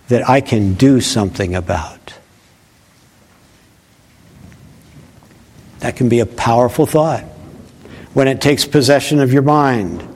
that 0.07 0.29
I 0.29 0.41
can 0.41 0.75
do 0.75 1.01
something 1.01 1.57
about. 1.57 2.15
That 5.81 5.97
can 5.97 6.09
be 6.09 6.21
a 6.21 6.27
powerful 6.27 6.87
thought 6.87 7.25
when 8.13 8.29
it 8.29 8.41
takes 8.41 8.65
possession 8.65 9.19
of 9.19 9.33
your 9.33 9.43
mind. 9.43 10.07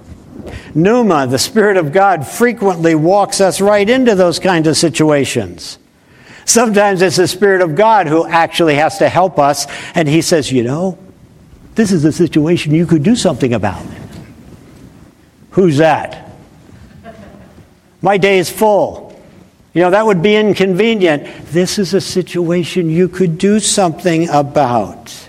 Pneuma, 0.74 1.26
the 1.26 1.38
Spirit 1.38 1.76
of 1.76 1.92
God, 1.92 2.26
frequently 2.26 2.94
walks 2.94 3.40
us 3.40 3.60
right 3.60 3.88
into 3.88 4.14
those 4.14 4.38
kinds 4.38 4.66
of 4.66 4.76
situations. 4.76 5.78
Sometimes 6.44 7.00
it's 7.00 7.16
the 7.16 7.28
Spirit 7.28 7.62
of 7.62 7.74
God 7.74 8.06
who 8.06 8.26
actually 8.26 8.74
has 8.74 8.98
to 8.98 9.08
help 9.08 9.38
us, 9.38 9.66
and 9.94 10.08
He 10.08 10.20
says, 10.20 10.50
You 10.50 10.64
know, 10.64 10.98
this 11.74 11.92
is 11.92 12.04
a 12.04 12.12
situation 12.12 12.74
you 12.74 12.86
could 12.86 13.02
do 13.02 13.16
something 13.16 13.54
about. 13.54 13.84
Who's 15.50 15.78
that? 15.78 16.32
My 18.02 18.18
day 18.18 18.38
is 18.38 18.50
full. 18.50 19.04
You 19.72 19.82
know, 19.82 19.90
that 19.90 20.06
would 20.06 20.22
be 20.22 20.36
inconvenient. 20.36 21.26
This 21.46 21.78
is 21.78 21.94
a 21.94 22.00
situation 22.00 22.90
you 22.90 23.08
could 23.08 23.38
do 23.38 23.58
something 23.58 24.28
about 24.28 25.28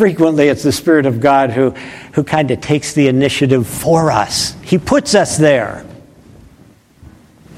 frequently 0.00 0.48
it's 0.48 0.62
the 0.62 0.72
Spirit 0.72 1.04
of 1.04 1.20
God 1.20 1.50
who, 1.50 1.72
who 2.14 2.24
kind 2.24 2.50
of 2.50 2.62
takes 2.62 2.94
the 2.94 3.08
initiative 3.08 3.66
for 3.66 4.10
us. 4.10 4.54
He 4.62 4.78
puts 4.78 5.14
us 5.14 5.36
there. 5.36 5.84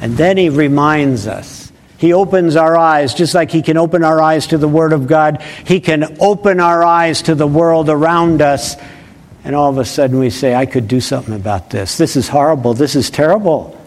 And 0.00 0.16
then 0.16 0.36
He 0.36 0.48
reminds 0.48 1.28
us. 1.28 1.70
He 1.98 2.12
opens 2.12 2.56
our 2.56 2.76
eyes, 2.76 3.14
just 3.14 3.32
like 3.32 3.52
He 3.52 3.62
can 3.62 3.76
open 3.76 4.02
our 4.02 4.20
eyes 4.20 4.48
to 4.48 4.58
the 4.58 4.66
Word 4.66 4.92
of 4.92 5.06
God. 5.06 5.40
He 5.64 5.78
can 5.78 6.16
open 6.18 6.58
our 6.58 6.82
eyes 6.82 7.22
to 7.22 7.36
the 7.36 7.46
world 7.46 7.88
around 7.88 8.42
us. 8.42 8.74
And 9.44 9.54
all 9.54 9.70
of 9.70 9.78
a 9.78 9.84
sudden 9.84 10.18
we 10.18 10.30
say, 10.30 10.52
I 10.52 10.66
could 10.66 10.88
do 10.88 11.00
something 11.00 11.36
about 11.36 11.70
this. 11.70 11.96
This 11.96 12.16
is 12.16 12.28
horrible. 12.28 12.74
This 12.74 12.96
is 12.96 13.08
terrible. 13.08 13.80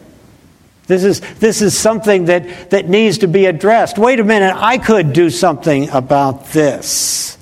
This 0.87 1.03
is, 1.03 1.19
this 1.39 1.61
is 1.61 1.77
something 1.77 2.25
that, 2.25 2.69
that 2.69 2.87
needs 2.87 3.17
to 3.17 3.27
be 3.27 3.47
addressed. 3.47 3.97
Wait 3.97 4.21
a 4.21 4.23
minute, 4.23 4.55
I 4.55 4.77
could 4.77 5.11
do 5.11 5.29
something 5.29 5.89
about 5.89 6.51
this. 6.51 7.37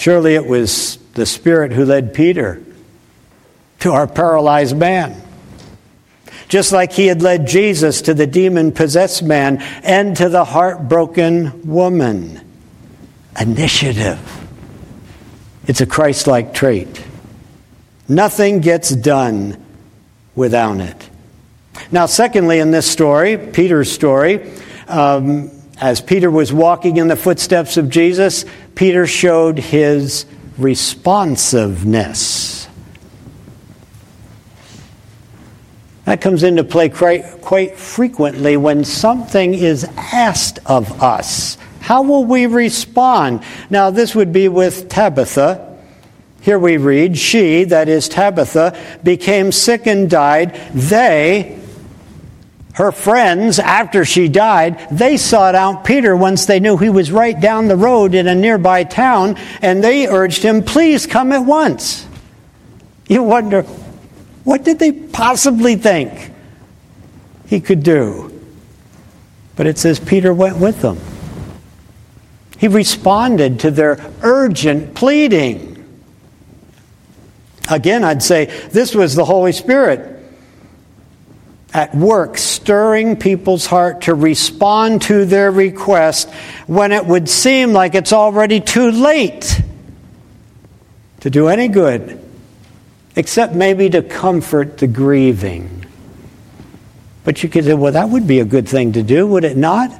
Surely 0.00 0.34
it 0.34 0.46
was 0.46 0.96
the 1.12 1.26
Spirit 1.26 1.72
who 1.72 1.84
led 1.84 2.14
Peter 2.14 2.62
to 3.80 3.92
our 3.92 4.06
paralyzed 4.06 4.74
man. 4.74 5.20
Just 6.48 6.72
like 6.72 6.92
he 6.92 7.08
had 7.08 7.20
led 7.20 7.46
Jesus 7.46 8.00
to 8.00 8.14
the 8.14 8.26
demon 8.26 8.72
possessed 8.72 9.22
man 9.22 9.58
and 9.82 10.16
to 10.16 10.30
the 10.30 10.46
heartbroken 10.46 11.68
woman. 11.68 12.40
Initiative. 13.38 14.18
It's 15.66 15.82
a 15.82 15.86
Christ 15.86 16.26
like 16.26 16.54
trait. 16.54 17.04
Nothing 18.08 18.60
gets 18.60 18.88
done 18.88 19.62
without 20.34 20.80
it. 20.80 21.10
Now, 21.92 22.06
secondly, 22.06 22.58
in 22.58 22.70
this 22.70 22.90
story, 22.90 23.36
Peter's 23.36 23.92
story, 23.92 24.50
um, 24.88 25.50
as 25.80 26.00
Peter 26.00 26.30
was 26.30 26.52
walking 26.52 26.98
in 26.98 27.08
the 27.08 27.16
footsteps 27.16 27.76
of 27.76 27.88
Jesus, 27.88 28.44
Peter 28.74 29.06
showed 29.06 29.58
his 29.58 30.26
responsiveness. 30.58 32.68
That 36.04 36.20
comes 36.20 36.42
into 36.42 36.64
play 36.64 36.88
quite, 36.88 37.76
frequently 37.76 38.56
when 38.56 38.84
something 38.84 39.54
is 39.54 39.84
asked 39.96 40.58
of 40.66 41.02
us. 41.02 41.56
How 41.80 42.02
will 42.02 42.24
we 42.24 42.46
respond? 42.46 43.42
Now, 43.70 43.90
this 43.90 44.14
would 44.14 44.32
be 44.32 44.48
with 44.48 44.88
Tabitha. 44.88 45.78
Here 46.40 46.58
we 46.58 46.78
read, 46.78 47.16
She, 47.16 47.64
that 47.64 47.88
is 47.88 48.08
Tabitha, 48.08 48.76
became 49.02 49.52
sick 49.52 49.86
and 49.86 50.10
died. 50.10 50.54
They, 50.74 51.59
her 52.74 52.92
friends, 52.92 53.58
after 53.58 54.04
she 54.04 54.28
died, 54.28 54.78
they 54.90 55.16
sought 55.16 55.54
out 55.54 55.84
Peter 55.84 56.16
once 56.16 56.46
they 56.46 56.60
knew 56.60 56.76
he 56.76 56.88
was 56.88 57.10
right 57.10 57.38
down 57.38 57.66
the 57.66 57.76
road 57.76 58.14
in 58.14 58.28
a 58.28 58.34
nearby 58.34 58.84
town, 58.84 59.36
and 59.60 59.82
they 59.82 60.06
urged 60.06 60.42
him, 60.42 60.62
Please 60.62 61.06
come 61.06 61.32
at 61.32 61.44
once. 61.44 62.06
You 63.08 63.24
wonder, 63.24 63.62
what 64.44 64.64
did 64.64 64.78
they 64.78 64.92
possibly 64.92 65.74
think 65.74 66.30
he 67.46 67.60
could 67.60 67.82
do? 67.82 68.40
But 69.56 69.66
it 69.66 69.76
says 69.76 69.98
Peter 69.98 70.32
went 70.32 70.58
with 70.58 70.80
them. 70.80 70.98
He 72.58 72.68
responded 72.68 73.60
to 73.60 73.70
their 73.70 73.98
urgent 74.22 74.94
pleading. 74.94 75.76
Again, 77.68 78.04
I'd 78.04 78.22
say 78.22 78.46
this 78.68 78.94
was 78.94 79.14
the 79.14 79.24
Holy 79.24 79.52
Spirit 79.52 80.19
at 81.72 81.94
work 81.94 82.36
stirring 82.36 83.16
people's 83.16 83.66
heart 83.66 84.02
to 84.02 84.14
respond 84.14 85.02
to 85.02 85.24
their 85.24 85.50
request 85.50 86.28
when 86.66 86.92
it 86.92 87.06
would 87.06 87.28
seem 87.28 87.72
like 87.72 87.94
it's 87.94 88.12
already 88.12 88.60
too 88.60 88.90
late 88.90 89.62
to 91.20 91.30
do 91.30 91.48
any 91.48 91.68
good, 91.68 92.20
except 93.14 93.54
maybe 93.54 93.88
to 93.90 94.02
comfort 94.02 94.78
the 94.78 94.86
grieving. 94.86 95.84
But 97.24 97.42
you 97.42 97.48
could 97.48 97.64
say, 97.64 97.74
well, 97.74 97.92
that 97.92 98.08
would 98.08 98.26
be 98.26 98.40
a 98.40 98.44
good 98.44 98.68
thing 98.68 98.92
to 98.92 99.02
do, 99.02 99.26
would 99.26 99.44
it 99.44 99.56
not? 99.56 99.92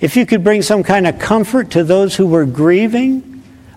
If 0.00 0.16
you 0.16 0.26
could 0.26 0.42
bring 0.42 0.62
some 0.62 0.82
kind 0.82 1.06
of 1.06 1.18
comfort 1.18 1.70
to 1.72 1.84
those 1.84 2.16
who 2.16 2.26
were 2.26 2.46
grieving, 2.46 3.29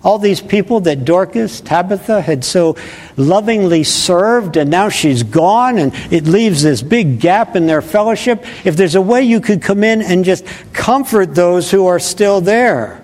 all 0.04 0.18
these 0.18 0.42
people 0.42 0.80
that 0.80 1.06
Dorcas, 1.06 1.62
Tabitha, 1.62 2.20
had 2.20 2.44
so 2.44 2.76
lovingly 3.16 3.84
served, 3.84 4.58
and 4.58 4.70
now 4.70 4.90
she's 4.90 5.22
gone, 5.22 5.78
and 5.78 5.94
it 6.12 6.24
leaves 6.24 6.62
this 6.62 6.82
big 6.82 7.20
gap 7.20 7.56
in 7.56 7.66
their 7.66 7.80
fellowship. 7.80 8.44
If 8.64 8.76
there's 8.76 8.94
a 8.94 9.00
way 9.00 9.22
you 9.22 9.40
could 9.40 9.62
come 9.62 9.82
in 9.82 10.02
and 10.02 10.24
just 10.24 10.44
comfort 10.74 11.34
those 11.34 11.70
who 11.70 11.86
are 11.86 11.98
still 11.98 12.42
there. 12.42 13.02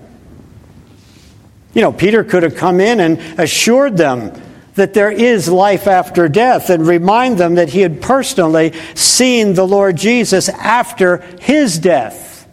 You 1.72 1.80
know, 1.80 1.92
Peter 1.92 2.22
could 2.22 2.42
have 2.42 2.56
come 2.56 2.80
in 2.80 3.00
and 3.00 3.18
assured 3.40 3.96
them 3.96 4.38
that 4.74 4.92
there 4.92 5.10
is 5.10 5.48
life 5.48 5.86
after 5.86 6.28
death 6.28 6.68
and 6.68 6.86
remind 6.86 7.38
them 7.38 7.54
that 7.54 7.70
he 7.70 7.80
had 7.80 8.02
personally 8.02 8.74
seen 8.94 9.54
the 9.54 9.66
Lord 9.66 9.96
Jesus 9.96 10.48
after 10.50 11.18
his 11.40 11.78
death 11.78 12.46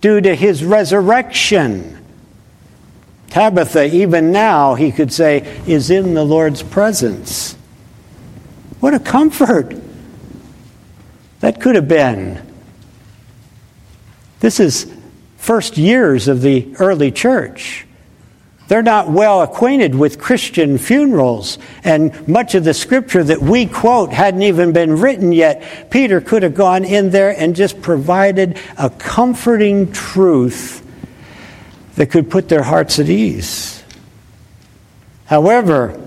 due 0.00 0.20
to 0.20 0.34
his 0.34 0.64
resurrection. 0.64 1.99
Tabitha, 3.30 3.84
even 3.94 4.32
now, 4.32 4.74
he 4.74 4.90
could 4.90 5.12
say, 5.12 5.62
is 5.66 5.88
in 5.90 6.14
the 6.14 6.24
Lord's 6.24 6.62
presence. 6.62 7.56
What 8.80 8.92
a 8.92 8.98
comfort 8.98 9.74
that 11.38 11.60
could 11.60 11.76
have 11.76 11.88
been. 11.88 12.44
This 14.40 14.58
is 14.58 14.92
first 15.36 15.78
years 15.78 16.28
of 16.28 16.42
the 16.42 16.74
early 16.78 17.12
church. 17.12 17.86
They're 18.68 18.82
not 18.82 19.10
well 19.10 19.42
acquainted 19.42 19.94
with 19.94 20.20
Christian 20.20 20.78
funerals, 20.78 21.58
and 21.82 22.26
much 22.28 22.54
of 22.54 22.64
the 22.64 22.74
scripture 22.74 23.24
that 23.24 23.42
we 23.42 23.66
quote 23.66 24.12
hadn't 24.12 24.42
even 24.42 24.72
been 24.72 25.00
written 25.00 25.32
yet. 25.32 25.90
Peter 25.90 26.20
could 26.20 26.42
have 26.42 26.54
gone 26.54 26.84
in 26.84 27.10
there 27.10 27.30
and 27.36 27.56
just 27.56 27.82
provided 27.82 28.58
a 28.78 28.90
comforting 28.90 29.90
truth 29.92 30.86
that 31.96 32.10
could 32.10 32.30
put 32.30 32.48
their 32.48 32.62
hearts 32.62 32.98
at 32.98 33.08
ease. 33.08 33.82
However, 35.26 36.00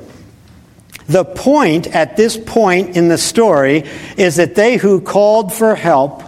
the 1.07 1.25
point 1.25 1.87
at 1.87 2.17
this 2.17 2.37
point 2.37 2.95
in 2.95 3.07
the 3.07 3.17
story 3.17 3.83
is 4.17 4.37
that 4.37 4.55
they 4.55 4.77
who 4.77 5.01
called 5.01 5.53
for 5.53 5.75
help 5.75 6.23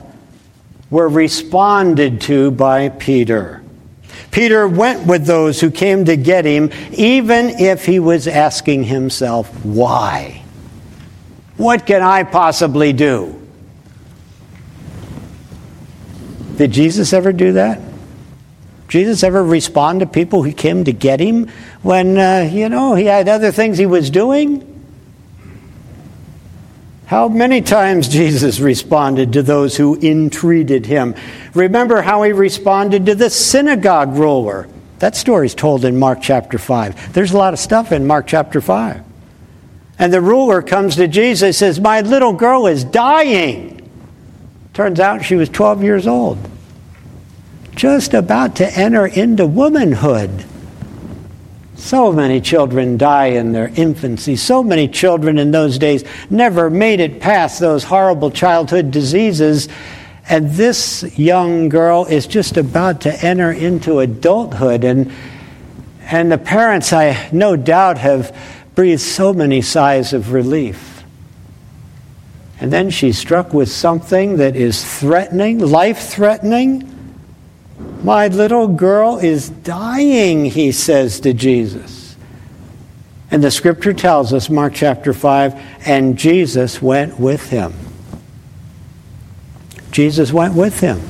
were 0.89 1.07
responded 1.07 2.21
to 2.21 2.51
by 2.51 2.89
Peter. 2.89 3.63
Peter 4.31 4.67
went 4.67 5.07
with 5.07 5.25
those 5.25 5.61
who 5.61 5.71
came 5.71 6.05
to 6.05 6.17
get 6.17 6.45
him, 6.45 6.69
even 6.91 7.49
if 7.49 7.85
he 7.85 7.99
was 7.99 8.27
asking 8.27 8.83
himself, 8.83 9.47
Why? 9.63 10.43
What 11.57 11.85
can 11.85 12.01
I 12.01 12.23
possibly 12.23 12.91
do? 12.91 13.41
Did 16.57 16.71
Jesus 16.71 17.13
ever 17.13 17.31
do 17.33 17.53
that? 17.53 17.81
Jesus 18.87 19.23
ever 19.23 19.43
respond 19.43 20.01
to 20.01 20.05
people 20.05 20.43
who 20.43 20.51
came 20.51 20.83
to 20.83 20.93
get 20.93 21.19
him 21.19 21.49
when, 21.81 22.17
uh, 22.17 22.49
you 22.51 22.69
know, 22.69 22.95
he 22.95 23.05
had 23.05 23.27
other 23.27 23.51
things 23.51 23.77
he 23.77 23.85
was 23.85 24.09
doing? 24.09 24.71
How 27.05 27.27
many 27.27 27.61
times 27.61 28.07
Jesus 28.09 28.59
responded 28.59 29.33
to 29.33 29.43
those 29.43 29.75
who 29.75 29.99
entreated 29.99 30.85
him? 30.85 31.15
Remember 31.53 32.01
how 32.01 32.23
he 32.23 32.31
responded 32.31 33.05
to 33.07 33.15
the 33.15 33.29
synagogue 33.29 34.15
ruler. 34.15 34.67
That 34.99 35.15
story 35.15 35.47
is 35.47 35.55
told 35.55 35.85
in 35.85 35.97
Mark 35.97 36.19
chapter 36.21 36.57
5. 36.57 37.13
There's 37.13 37.33
a 37.33 37.37
lot 37.37 37.53
of 37.53 37.59
stuff 37.59 37.91
in 37.91 38.07
Mark 38.07 38.27
chapter 38.27 38.61
5. 38.61 39.03
And 39.97 40.13
the 40.13 40.21
ruler 40.21 40.61
comes 40.61 40.95
to 40.97 41.07
Jesus 41.07 41.43
and 41.43 41.55
says, 41.55 41.79
My 41.79 42.01
little 42.01 42.33
girl 42.33 42.67
is 42.67 42.83
dying. 42.83 43.89
Turns 44.73 44.99
out 44.99 45.23
she 45.23 45.35
was 45.35 45.47
12 45.49 45.83
years 45.83 46.05
old, 46.05 46.37
just 47.75 48.13
about 48.13 48.55
to 48.57 48.67
enter 48.77 49.05
into 49.05 49.45
womanhood. 49.45 50.45
So 51.75 52.11
many 52.11 52.41
children 52.41 52.97
die 52.97 53.27
in 53.27 53.51
their 53.51 53.67
infancy. 53.75 54.37
So 54.37 54.63
many 54.63 54.87
children 54.87 55.37
in 55.37 55.51
those 55.51 55.77
days 55.77 56.03
never 56.29 56.69
made 56.69 56.99
it 56.99 57.19
past 57.19 57.59
those 57.59 57.83
horrible 57.83 58.31
childhood 58.31 58.91
diseases. 58.91 59.67
And 60.27 60.49
this 60.51 61.17
young 61.17 61.69
girl 61.69 62.05
is 62.05 62.25
just 62.25 62.57
about 62.57 63.01
to 63.01 63.13
enter 63.23 63.51
into 63.51 63.99
adulthood. 63.99 64.83
And, 64.83 65.11
and 66.01 66.31
the 66.31 66.37
parents, 66.37 66.93
I 66.93 67.29
no 67.31 67.55
doubt, 67.55 67.97
have 67.97 68.35
breathed 68.73 69.01
so 69.01 69.33
many 69.33 69.61
sighs 69.61 70.13
of 70.13 70.31
relief. 70.31 71.03
And 72.59 72.71
then 72.71 72.89
she's 72.89 73.17
struck 73.17 73.53
with 73.53 73.69
something 73.69 74.37
that 74.37 74.55
is 74.55 74.83
threatening, 74.99 75.59
life 75.59 76.07
threatening. 76.07 76.94
My 77.77 78.27
little 78.27 78.67
girl 78.67 79.17
is 79.17 79.49
dying, 79.49 80.45
he 80.45 80.71
says 80.71 81.19
to 81.21 81.33
Jesus. 81.33 82.15
And 83.31 83.43
the 83.43 83.51
scripture 83.51 83.93
tells 83.93 84.31
us, 84.31 84.49
Mark 84.49 84.73
chapter 84.73 85.13
5, 85.13 85.87
and 85.87 86.17
Jesus 86.17 86.81
went 86.81 87.19
with 87.19 87.49
him. 87.49 87.73
Jesus 89.91 90.31
went 90.31 90.53
with 90.53 90.79
him. 90.79 91.01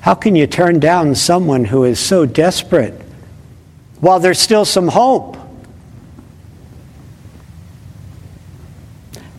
How 0.00 0.14
can 0.14 0.34
you 0.34 0.46
turn 0.46 0.80
down 0.80 1.14
someone 1.14 1.64
who 1.64 1.84
is 1.84 2.00
so 2.00 2.26
desperate 2.26 2.94
while 4.00 4.18
there's 4.18 4.40
still 4.40 4.64
some 4.64 4.88
hope? 4.88 5.36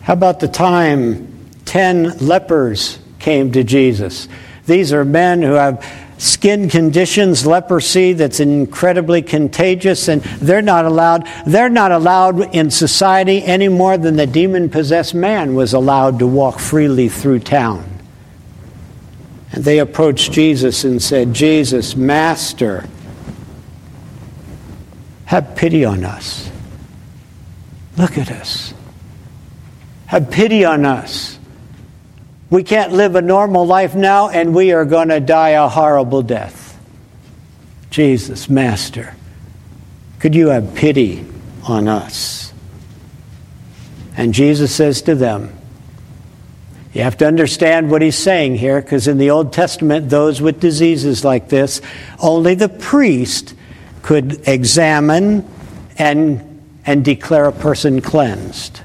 How 0.02 0.14
about 0.14 0.40
the 0.40 0.48
time 0.48 1.48
10 1.64 2.18
lepers 2.18 2.98
came 3.18 3.52
to 3.52 3.62
Jesus? 3.64 4.28
These 4.66 4.92
are 4.92 5.04
men 5.04 5.42
who 5.42 5.52
have 5.52 5.84
skin 6.18 6.68
conditions, 6.68 7.44
leprosy 7.44 8.12
that's 8.12 8.38
incredibly 8.38 9.22
contagious, 9.22 10.06
and 10.06 10.22
they're 10.22 10.62
not 10.62 10.84
allowed. 10.84 11.26
They're 11.46 11.68
not 11.68 11.90
allowed 11.90 12.54
in 12.54 12.70
society 12.70 13.42
any 13.42 13.68
more 13.68 13.98
than 13.98 14.16
the 14.16 14.26
demon 14.26 14.70
possessed 14.70 15.14
man 15.14 15.54
was 15.54 15.72
allowed 15.72 16.20
to 16.20 16.26
walk 16.26 16.60
freely 16.60 17.08
through 17.08 17.40
town. 17.40 17.88
And 19.50 19.64
they 19.64 19.80
approached 19.80 20.32
Jesus 20.32 20.84
and 20.84 21.02
said, 21.02 21.34
Jesus, 21.34 21.96
Master, 21.96 22.88
have 25.24 25.56
pity 25.56 25.84
on 25.84 26.04
us. 26.04 26.50
Look 27.96 28.16
at 28.16 28.30
us. 28.30 28.72
Have 30.06 30.30
pity 30.30 30.64
on 30.64 30.86
us. 30.86 31.38
We 32.52 32.64
can't 32.64 32.92
live 32.92 33.14
a 33.14 33.22
normal 33.22 33.66
life 33.66 33.94
now, 33.94 34.28
and 34.28 34.54
we 34.54 34.72
are 34.72 34.84
going 34.84 35.08
to 35.08 35.20
die 35.20 35.50
a 35.50 35.68
horrible 35.68 36.20
death. 36.20 36.78
Jesus, 37.88 38.50
Master, 38.50 39.14
could 40.18 40.34
you 40.34 40.48
have 40.48 40.74
pity 40.74 41.24
on 41.66 41.88
us? 41.88 42.52
And 44.18 44.34
Jesus 44.34 44.74
says 44.74 45.00
to 45.02 45.14
them, 45.14 45.58
you 46.92 47.00
have 47.00 47.16
to 47.16 47.26
understand 47.26 47.90
what 47.90 48.02
he's 48.02 48.18
saying 48.18 48.56
here, 48.56 48.82
because 48.82 49.08
in 49.08 49.16
the 49.16 49.30
Old 49.30 49.54
Testament, 49.54 50.10
those 50.10 50.42
with 50.42 50.60
diseases 50.60 51.24
like 51.24 51.48
this, 51.48 51.80
only 52.18 52.54
the 52.54 52.68
priest 52.68 53.54
could 54.02 54.46
examine 54.46 55.48
and, 55.96 56.62
and 56.84 57.02
declare 57.02 57.46
a 57.46 57.52
person 57.52 58.02
cleansed. 58.02 58.82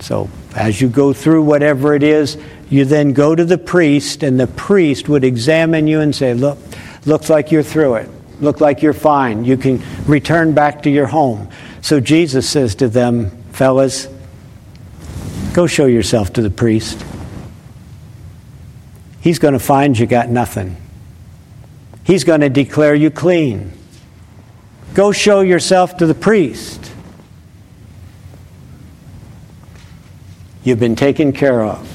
So 0.00 0.28
as 0.54 0.80
you 0.80 0.88
go 0.88 1.12
through 1.12 1.42
whatever 1.42 1.94
it 1.94 2.02
is, 2.02 2.38
you 2.70 2.84
then 2.84 3.12
go 3.12 3.34
to 3.34 3.44
the 3.44 3.58
priest, 3.58 4.22
and 4.22 4.38
the 4.38 4.46
priest 4.46 5.08
would 5.08 5.24
examine 5.24 5.86
you 5.86 6.00
and 6.00 6.14
say, 6.14 6.34
Look, 6.34 6.58
looks 7.04 7.28
like 7.28 7.50
you're 7.50 7.62
through 7.62 7.96
it. 7.96 8.10
Look 8.40 8.60
like 8.60 8.82
you're 8.82 8.92
fine. 8.92 9.44
You 9.44 9.56
can 9.56 9.82
return 10.06 10.54
back 10.54 10.82
to 10.84 10.90
your 10.90 11.06
home. 11.06 11.48
So 11.82 12.00
Jesus 12.00 12.48
says 12.48 12.74
to 12.76 12.88
them, 12.88 13.30
Fellas, 13.52 14.08
go 15.52 15.66
show 15.66 15.86
yourself 15.86 16.32
to 16.34 16.42
the 16.42 16.50
priest. 16.50 17.04
He's 19.20 19.38
going 19.38 19.54
to 19.54 19.60
find 19.60 19.98
you 19.98 20.06
got 20.06 20.28
nothing. 20.28 20.76
He's 22.04 22.24
going 22.24 22.42
to 22.42 22.50
declare 22.50 22.94
you 22.94 23.10
clean. 23.10 23.72
Go 24.94 25.12
show 25.12 25.40
yourself 25.40 25.96
to 25.98 26.06
the 26.06 26.14
priest. 26.14 26.83
You've 30.64 30.80
been 30.80 30.96
taken 30.96 31.32
care 31.32 31.62
of. 31.62 31.90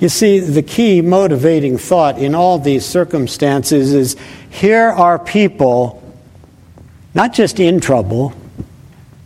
You 0.00 0.08
see, 0.08 0.40
the 0.40 0.62
key 0.62 1.00
motivating 1.00 1.78
thought 1.78 2.18
in 2.18 2.34
all 2.34 2.58
these 2.58 2.84
circumstances 2.84 3.92
is 3.92 4.16
here 4.50 4.88
are 4.88 5.18
people, 5.18 6.02
not 7.14 7.32
just 7.32 7.58
in 7.58 7.80
trouble, 7.80 8.32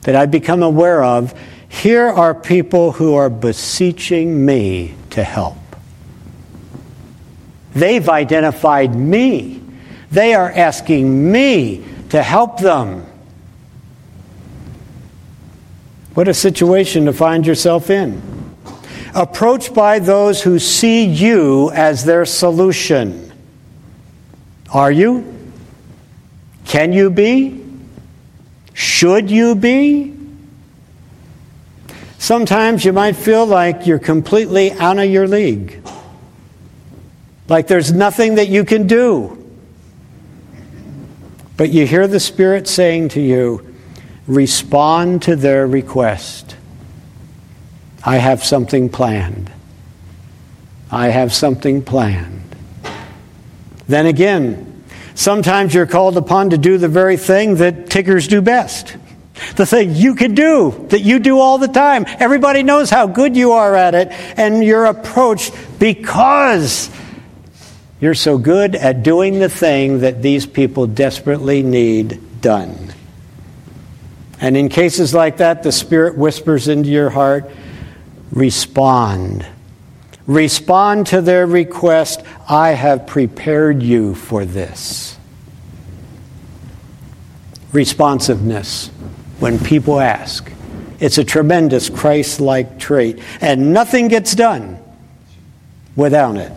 that 0.02 0.16
I've 0.16 0.30
become 0.30 0.62
aware 0.62 1.04
of, 1.04 1.38
here 1.68 2.06
are 2.06 2.34
people 2.34 2.92
who 2.92 3.14
are 3.14 3.28
beseeching 3.28 4.44
me 4.44 4.94
to 5.10 5.22
help. 5.22 5.56
They've 7.74 8.08
identified 8.08 8.94
me. 8.94 9.62
They 10.10 10.34
are 10.34 10.50
asking 10.50 11.30
me 11.30 11.84
to 12.08 12.22
help 12.22 12.58
them. 12.60 13.06
What 16.20 16.28
a 16.28 16.34
situation 16.34 17.06
to 17.06 17.14
find 17.14 17.46
yourself 17.46 17.88
in. 17.88 18.20
Approached 19.14 19.72
by 19.72 20.00
those 20.00 20.42
who 20.42 20.58
see 20.58 21.06
you 21.06 21.70
as 21.70 22.04
their 22.04 22.26
solution. 22.26 23.32
Are 24.70 24.92
you? 24.92 25.34
Can 26.66 26.92
you 26.92 27.08
be? 27.08 27.64
Should 28.74 29.30
you 29.30 29.54
be? 29.54 30.14
Sometimes 32.18 32.84
you 32.84 32.92
might 32.92 33.16
feel 33.16 33.46
like 33.46 33.86
you're 33.86 33.98
completely 33.98 34.72
out 34.72 34.98
of 34.98 35.08
your 35.08 35.26
league, 35.26 35.82
like 37.48 37.66
there's 37.66 37.92
nothing 37.92 38.34
that 38.34 38.48
you 38.50 38.66
can 38.66 38.86
do. 38.86 39.42
But 41.56 41.70
you 41.70 41.86
hear 41.86 42.06
the 42.06 42.20
Spirit 42.20 42.68
saying 42.68 43.08
to 43.10 43.22
you, 43.22 43.69
respond 44.26 45.22
to 45.22 45.36
their 45.36 45.66
request. 45.66 46.56
I 48.04 48.16
have 48.16 48.44
something 48.44 48.88
planned. 48.88 49.50
I 50.90 51.08
have 51.08 51.32
something 51.32 51.82
planned. 51.82 52.56
Then 53.86 54.06
again, 54.06 54.84
sometimes 55.14 55.74
you're 55.74 55.86
called 55.86 56.16
upon 56.16 56.50
to 56.50 56.58
do 56.58 56.78
the 56.78 56.88
very 56.88 57.16
thing 57.16 57.56
that 57.56 57.90
tickers 57.90 58.28
do 58.28 58.40
best. 58.40 58.96
The 59.56 59.66
thing 59.66 59.94
you 59.94 60.14
can 60.14 60.34
do, 60.34 60.86
that 60.90 61.00
you 61.00 61.18
do 61.18 61.38
all 61.38 61.58
the 61.58 61.68
time. 61.68 62.04
Everybody 62.06 62.62
knows 62.62 62.90
how 62.90 63.06
good 63.06 63.36
you 63.36 63.52
are 63.52 63.74
at 63.74 63.94
it, 63.94 64.08
and 64.38 64.62
you're 64.62 64.84
approached 64.84 65.54
because 65.78 66.90
you're 68.00 68.14
so 68.14 68.38
good 68.38 68.74
at 68.74 69.02
doing 69.02 69.38
the 69.38 69.48
thing 69.48 70.00
that 70.00 70.22
these 70.22 70.46
people 70.46 70.86
desperately 70.86 71.62
need 71.62 72.40
done. 72.40 72.92
And 74.40 74.56
in 74.56 74.68
cases 74.68 75.12
like 75.12 75.36
that, 75.36 75.62
the 75.62 75.72
Spirit 75.72 76.16
whispers 76.16 76.66
into 76.66 76.88
your 76.88 77.10
heart 77.10 77.50
respond. 78.32 79.44
Respond 80.26 81.08
to 81.08 81.20
their 81.20 81.46
request 81.46 82.22
I 82.48 82.70
have 82.70 83.06
prepared 83.06 83.82
you 83.82 84.14
for 84.14 84.44
this. 84.44 85.18
Responsiveness 87.72 88.88
when 89.40 89.58
people 89.58 90.00
ask. 90.00 90.50
It's 91.00 91.18
a 91.18 91.24
tremendous 91.24 91.88
Christ 91.88 92.40
like 92.40 92.78
trait, 92.78 93.18
and 93.40 93.72
nothing 93.72 94.08
gets 94.08 94.34
done 94.34 94.78
without 95.96 96.36
it. 96.36 96.52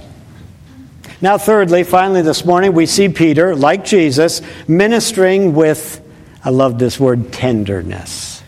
Now, 1.22 1.38
thirdly, 1.38 1.84
finally, 1.84 2.22
this 2.22 2.43
morning, 2.43 2.74
we 2.74 2.86
see 2.86 3.08
Peter, 3.08 3.56
like 3.56 3.86
Jesus, 3.86 4.41
ministering 4.67 5.54
with 5.54 6.02
I 6.44 6.50
love 6.50 6.77
this 6.77 7.00
word 7.00 7.31
tenderness. 7.31 8.44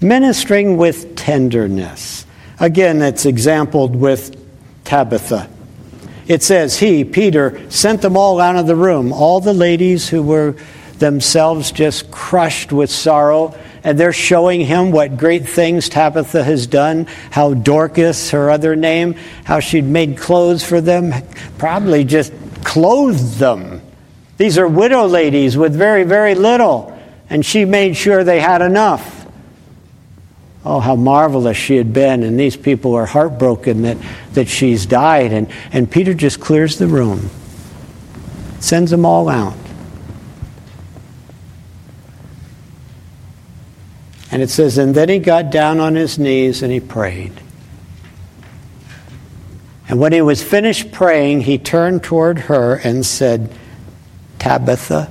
Ministering 0.00 0.76
with 0.76 1.16
tenderness. 1.16 2.26
Again, 2.58 3.00
it's 3.00 3.24
exampled 3.24 3.96
with 3.96 4.36
Tabitha. 4.84 5.48
It 6.26 6.42
says, 6.42 6.78
He, 6.78 7.04
Peter, 7.04 7.70
sent 7.70 8.02
them 8.02 8.16
all 8.16 8.40
out 8.40 8.56
of 8.56 8.66
the 8.66 8.76
room, 8.76 9.12
all 9.12 9.40
the 9.40 9.54
ladies 9.54 10.08
who 10.08 10.22
were 10.22 10.54
themselves 10.98 11.72
just 11.72 12.10
crushed 12.10 12.72
with 12.72 12.90
sorrow, 12.90 13.54
and 13.82 13.98
they're 13.98 14.12
showing 14.12 14.60
him 14.60 14.92
what 14.92 15.16
great 15.16 15.48
things 15.48 15.88
Tabitha 15.88 16.44
has 16.44 16.66
done, 16.66 17.06
how 17.30 17.54
Dorcas, 17.54 18.30
her 18.30 18.50
other 18.50 18.76
name, 18.76 19.14
how 19.44 19.60
she'd 19.60 19.84
made 19.84 20.18
clothes 20.18 20.62
for 20.62 20.80
them, 20.80 21.12
probably 21.56 22.04
just 22.04 22.32
clothed 22.62 23.38
them. 23.38 23.80
These 24.36 24.58
are 24.58 24.68
widow 24.68 25.06
ladies 25.06 25.56
with 25.56 25.74
very, 25.74 26.04
very 26.04 26.34
little, 26.34 26.99
and 27.30 27.46
she 27.46 27.64
made 27.64 27.96
sure 27.96 28.24
they 28.24 28.40
had 28.40 28.60
enough. 28.60 29.26
Oh, 30.64 30.80
how 30.80 30.96
marvelous 30.96 31.56
she 31.56 31.76
had 31.76 31.92
been, 31.92 32.22
and 32.22 32.38
these 32.38 32.56
people 32.56 32.94
are 32.94 33.06
heartbroken 33.06 33.82
that, 33.82 33.96
that 34.34 34.48
she's 34.48 34.84
died. 34.84 35.32
And, 35.32 35.48
and 35.72 35.90
Peter 35.90 36.12
just 36.12 36.40
clears 36.40 36.76
the 36.76 36.86
room, 36.86 37.30
sends 38.58 38.90
them 38.90 39.06
all 39.06 39.28
out. 39.28 39.56
And 44.32 44.42
it 44.42 44.50
says, 44.50 44.76
and 44.76 44.94
then 44.94 45.08
he 45.08 45.18
got 45.18 45.50
down 45.50 45.80
on 45.80 45.94
his 45.94 46.18
knees 46.18 46.62
and 46.62 46.72
he 46.72 46.78
prayed. 46.78 47.32
And 49.88 49.98
when 49.98 50.12
he 50.12 50.22
was 50.22 50.40
finished 50.40 50.92
praying, 50.92 51.40
he 51.40 51.58
turned 51.58 52.04
toward 52.04 52.38
her 52.40 52.76
and 52.76 53.04
said, 53.04 53.52
Tabitha. 54.38 55.10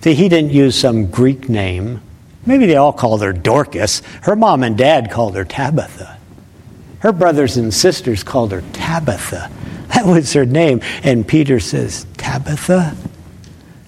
See, 0.00 0.14
he 0.14 0.28
didn't 0.28 0.52
use 0.52 0.78
some 0.78 1.10
Greek 1.10 1.48
name. 1.48 2.00
Maybe 2.46 2.66
they 2.66 2.76
all 2.76 2.92
called 2.92 3.22
her 3.22 3.32
Dorcas. 3.32 4.00
Her 4.22 4.36
mom 4.36 4.62
and 4.62 4.78
dad 4.78 5.10
called 5.10 5.36
her 5.36 5.44
Tabitha. 5.44 6.18
Her 7.00 7.12
brothers 7.12 7.56
and 7.56 7.72
sisters 7.72 8.22
called 8.22 8.52
her 8.52 8.62
Tabitha. 8.72 9.50
That 9.94 10.06
was 10.06 10.32
her 10.34 10.46
name. 10.46 10.80
And 11.02 11.26
Peter 11.26 11.60
says, 11.60 12.06
Tabitha? 12.16 12.96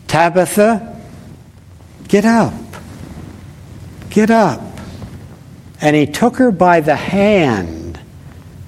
Tabitha? 0.08 1.00
Get 2.08 2.24
up. 2.24 2.54
Get 4.10 4.30
up. 4.30 4.60
And 5.80 5.94
he 5.94 6.06
took 6.06 6.36
her 6.36 6.50
by 6.50 6.80
the 6.80 6.96
hand 6.96 8.00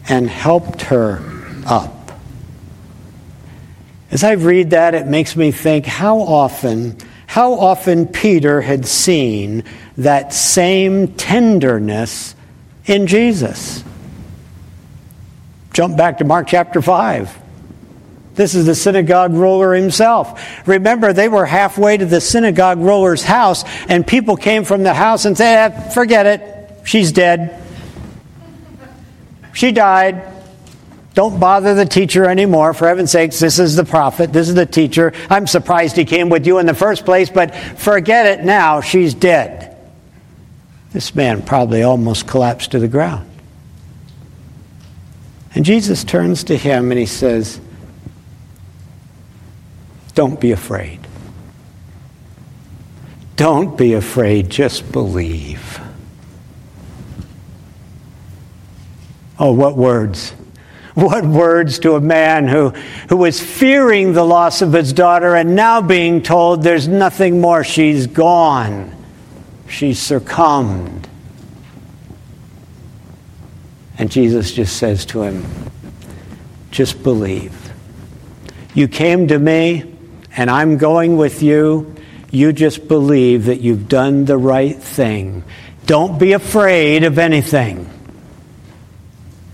and 0.09 0.28
helped 0.28 0.82
her 0.82 1.22
up. 1.66 2.12
As 4.11 4.24
I 4.24 4.32
read 4.32 4.70
that, 4.70 4.95
it 4.95 5.07
makes 5.07 5.36
me 5.36 5.51
think 5.53 5.86
how 5.86 6.20
often, 6.20 6.97
how 7.33 7.55
often 7.55 8.07
Peter 8.07 8.61
had 8.61 8.85
seen 8.85 9.64
that 9.97 10.35
same 10.35 11.09
tenderness 11.14 12.35
in 12.85 13.07
Jesus. 13.07 13.83
Jump 15.72 15.97
back 15.97 16.18
to 16.18 16.24
Mark 16.26 16.47
chapter 16.47 16.83
5. 16.83 17.39
This 18.35 18.55
is 18.55 18.66
the 18.66 18.74
synagogue 18.74 19.33
ruler 19.33 19.72
himself. 19.72 20.68
Remember, 20.68 21.14
they 21.14 21.30
were 21.30 21.47
halfway 21.47 21.97
to 21.97 22.05
the 22.05 22.20
synagogue 22.20 22.80
ruler's 22.80 23.22
house, 23.22 23.64
and 23.89 24.07
people 24.07 24.37
came 24.37 24.62
from 24.62 24.83
the 24.83 24.93
house 24.93 25.24
and 25.24 25.35
said, 25.35 25.72
eh, 25.72 25.89
Forget 25.89 26.26
it. 26.26 26.87
She's 26.87 27.12
dead. 27.12 27.64
She 29.55 29.72
died. 29.72 30.32
Don't 31.15 31.39
bother 31.39 31.75
the 31.75 31.85
teacher 31.85 32.25
anymore. 32.25 32.73
For 32.73 32.89
heaven's 32.89 33.11
sakes, 33.11 33.39
this 33.39 33.59
is 33.59 33.77
the 33.77 33.85
prophet. 33.85 34.33
This 34.33 34.49
is 34.49 34.55
the 34.55 34.67
teacher. 34.67 35.13
I'm 35.29 35.47
surprised 35.47 35.97
he 35.97 36.05
came 36.05 36.31
with 36.31 36.47
you 36.47 36.59
in 36.59 36.67
the 36.67 36.75
first 36.75 37.05
place, 37.05 37.29
but 37.29 37.55
forget 37.55 38.27
it 38.27 38.45
now. 38.45 38.81
She's 38.81 39.13
dead. 39.13 39.77
This 40.93 41.15
man 41.15 41.43
probably 41.43 41.83
almost 41.83 42.27
collapsed 42.27 42.73
to 42.73 42.79
the 42.79 42.89
ground. 42.89 43.29
And 45.55 45.65
Jesus 45.65 46.03
turns 46.03 46.45
to 46.45 46.57
him 46.57 46.91
and 46.91 46.99
he 46.99 47.07
says, 47.07 47.61
don't 50.15 50.41
be 50.41 50.53
afraid. 50.53 51.01
Don't 53.37 53.77
be 53.77 53.95
afraid, 53.95 54.51
just 54.51 54.93
believe. 54.93 55.81
Oh, 59.39 59.53
what 59.53 59.77
words! 59.77 60.35
What 60.95 61.24
words 61.24 61.78
to 61.80 61.95
a 61.95 62.01
man 62.01 62.49
who, 62.49 62.70
who 63.09 63.16
was 63.16 63.40
fearing 63.40 64.12
the 64.12 64.24
loss 64.24 64.61
of 64.61 64.72
his 64.72 64.93
daughter 64.93 65.34
and 65.34 65.57
now 65.57 65.80
being 65.80 66.22
told 66.22 66.62
there's 66.62 66.86
nothing 66.86 67.40
more. 67.40 67.64
She's 67.64 68.07
gone. 68.07 68.95
She's 69.68 69.99
succumbed. 69.99 71.09
And 73.97 74.11
Jesus 74.11 74.53
just 74.53 74.76
says 74.76 75.07
to 75.07 75.22
him, 75.22 75.45
Just 76.70 77.03
believe. 77.03 77.72
You 78.74 78.88
came 78.88 79.28
to 79.28 79.38
me 79.38 79.95
and 80.36 80.51
I'm 80.51 80.76
going 80.76 81.16
with 81.16 81.43
you. 81.43 81.95
You 82.30 82.53
just 82.53 82.88
believe 82.88 83.47
that 83.47 83.61
you've 83.61 83.88
done 83.88 84.24
the 84.24 84.38
right 84.38 84.76
thing. 84.76 85.45
Don't 85.86 86.18
be 86.18 86.32
afraid 86.32 87.05
of 87.05 87.18
anything. 87.18 87.88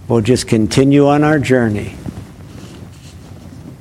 We'll 0.08 0.22
just 0.22 0.48
continue 0.48 1.06
on 1.06 1.22
our 1.22 1.38
journey. 1.38 1.94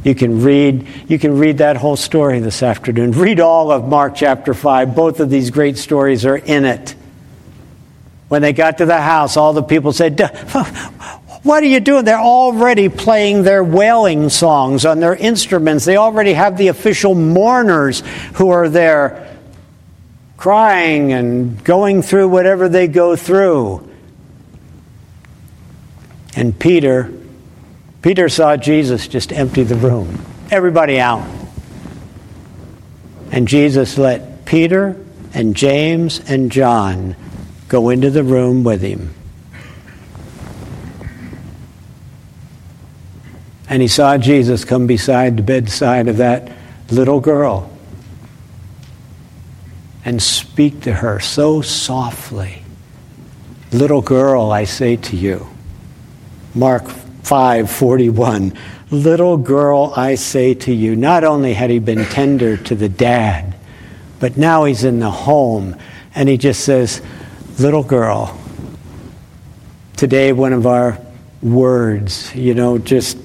You 0.03 0.13
can 0.13 0.41
read 0.41 0.85
you 1.07 1.17
can 1.17 1.37
read 1.37 1.59
that 1.59 1.77
whole 1.77 1.95
story 1.95 2.39
this 2.39 2.61
afternoon. 2.61 3.11
Read 3.13 3.39
all 3.39 3.71
of 3.71 3.87
Mark 3.87 4.15
chapter 4.15 4.53
5. 4.53 4.95
Both 4.95 5.19
of 5.19 5.29
these 5.29 5.49
great 5.51 5.77
stories 5.77 6.25
are 6.25 6.37
in 6.37 6.65
it. 6.65 6.95
When 8.27 8.41
they 8.41 8.51
got 8.51 8.79
to 8.79 8.85
the 8.85 8.99
house, 8.99 9.37
all 9.37 9.53
the 9.53 9.63
people 9.63 9.93
said, 9.93 10.19
what 11.43 11.63
are 11.63 11.67
you 11.67 11.79
doing? 11.79 12.03
They're 12.03 12.19
already 12.19 12.89
playing 12.89 13.43
their 13.43 13.63
wailing 13.63 14.27
songs 14.29 14.85
on 14.85 14.99
their 14.99 15.15
instruments. 15.15 15.85
They 15.85 15.95
already 15.95 16.33
have 16.33 16.57
the 16.57 16.67
official 16.67 17.15
mourners 17.15 18.03
who 18.35 18.49
are 18.49 18.67
there 18.67 19.37
crying 20.35 21.13
and 21.13 21.63
going 21.63 22.01
through 22.01 22.27
whatever 22.27 22.67
they 22.67 22.87
go 22.87 23.15
through. 23.15 23.86
And 26.37 26.57
Peter, 26.57 27.11
Peter 28.03 28.29
saw 28.29 28.57
Jesus 28.57 29.07
just 29.07 29.33
empty 29.33 29.63
the 29.63 29.75
room, 29.75 30.23
everybody 30.51 30.99
out. 30.99 31.27
And 33.31 33.47
Jesus 33.47 33.97
let 33.97 34.45
Peter 34.45 35.03
and 35.33 35.55
James 35.55 36.19
and 36.29 36.51
John 36.51 37.15
go 37.69 37.89
into 37.89 38.11
the 38.11 38.23
room 38.23 38.63
with 38.63 38.81
him. 38.81 39.15
And 43.67 43.81
he 43.81 43.87
saw 43.87 44.19
Jesus 44.19 44.63
come 44.63 44.85
beside 44.85 45.37
the 45.37 45.41
bedside 45.41 46.07
of 46.07 46.17
that 46.17 46.51
little 46.91 47.19
girl 47.19 47.75
and 50.05 50.21
speak 50.21 50.81
to 50.81 50.93
her 50.93 51.19
so 51.19 51.63
softly. 51.63 52.61
Little 53.71 54.03
girl, 54.03 54.51
I 54.51 54.65
say 54.65 54.97
to 54.97 55.15
you. 55.15 55.47
Mark 56.57 56.85
5:41. 57.23 58.53
Little 58.89 59.37
girl, 59.37 59.93
I 59.95 60.15
say 60.15 60.53
to 60.55 60.73
you. 60.73 60.95
Not 60.95 61.23
only 61.23 61.53
had 61.53 61.69
he 61.69 61.79
been 61.79 62.05
tender 62.05 62.57
to 62.57 62.75
the 62.75 62.89
dad, 62.89 63.53
but 64.19 64.37
now 64.37 64.63
he's 64.63 64.83
in 64.83 64.99
the 64.99 65.11
home 65.11 65.75
and 66.15 66.27
he 66.27 66.37
just 66.37 66.61
says, 66.61 67.01
"Little 67.59 67.83
girl." 67.83 68.37
Today 69.95 70.31
one 70.31 70.53
of 70.53 70.65
our 70.65 70.97
words, 71.41 72.31
you 72.33 72.53
know, 72.53 72.77
just 72.77 73.17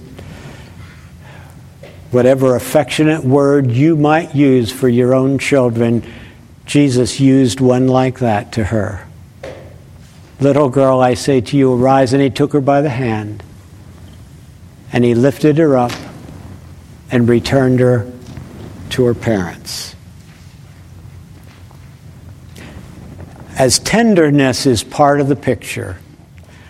whatever 2.10 2.54
affectionate 2.54 3.24
word 3.24 3.70
you 3.70 3.96
might 3.96 4.34
use 4.34 4.70
for 4.70 4.88
your 4.88 5.14
own 5.14 5.38
children, 5.38 6.02
Jesus 6.66 7.20
used 7.20 7.60
one 7.60 7.88
like 7.88 8.18
that 8.18 8.52
to 8.52 8.64
her. 8.64 9.06
Little 10.42 10.70
girl, 10.70 10.98
I 10.98 11.14
say 11.14 11.40
to 11.40 11.56
you, 11.56 11.72
arise. 11.72 12.12
And 12.12 12.20
he 12.20 12.28
took 12.28 12.52
her 12.52 12.60
by 12.60 12.80
the 12.80 12.90
hand, 12.90 13.44
and 14.92 15.04
he 15.04 15.14
lifted 15.14 15.56
her 15.58 15.76
up 15.76 15.92
and 17.12 17.28
returned 17.28 17.78
her 17.78 18.10
to 18.90 19.04
her 19.04 19.14
parents. 19.14 19.94
As 23.56 23.78
tenderness 23.78 24.66
is 24.66 24.82
part 24.82 25.20
of 25.20 25.28
the 25.28 25.36
picture, 25.36 25.98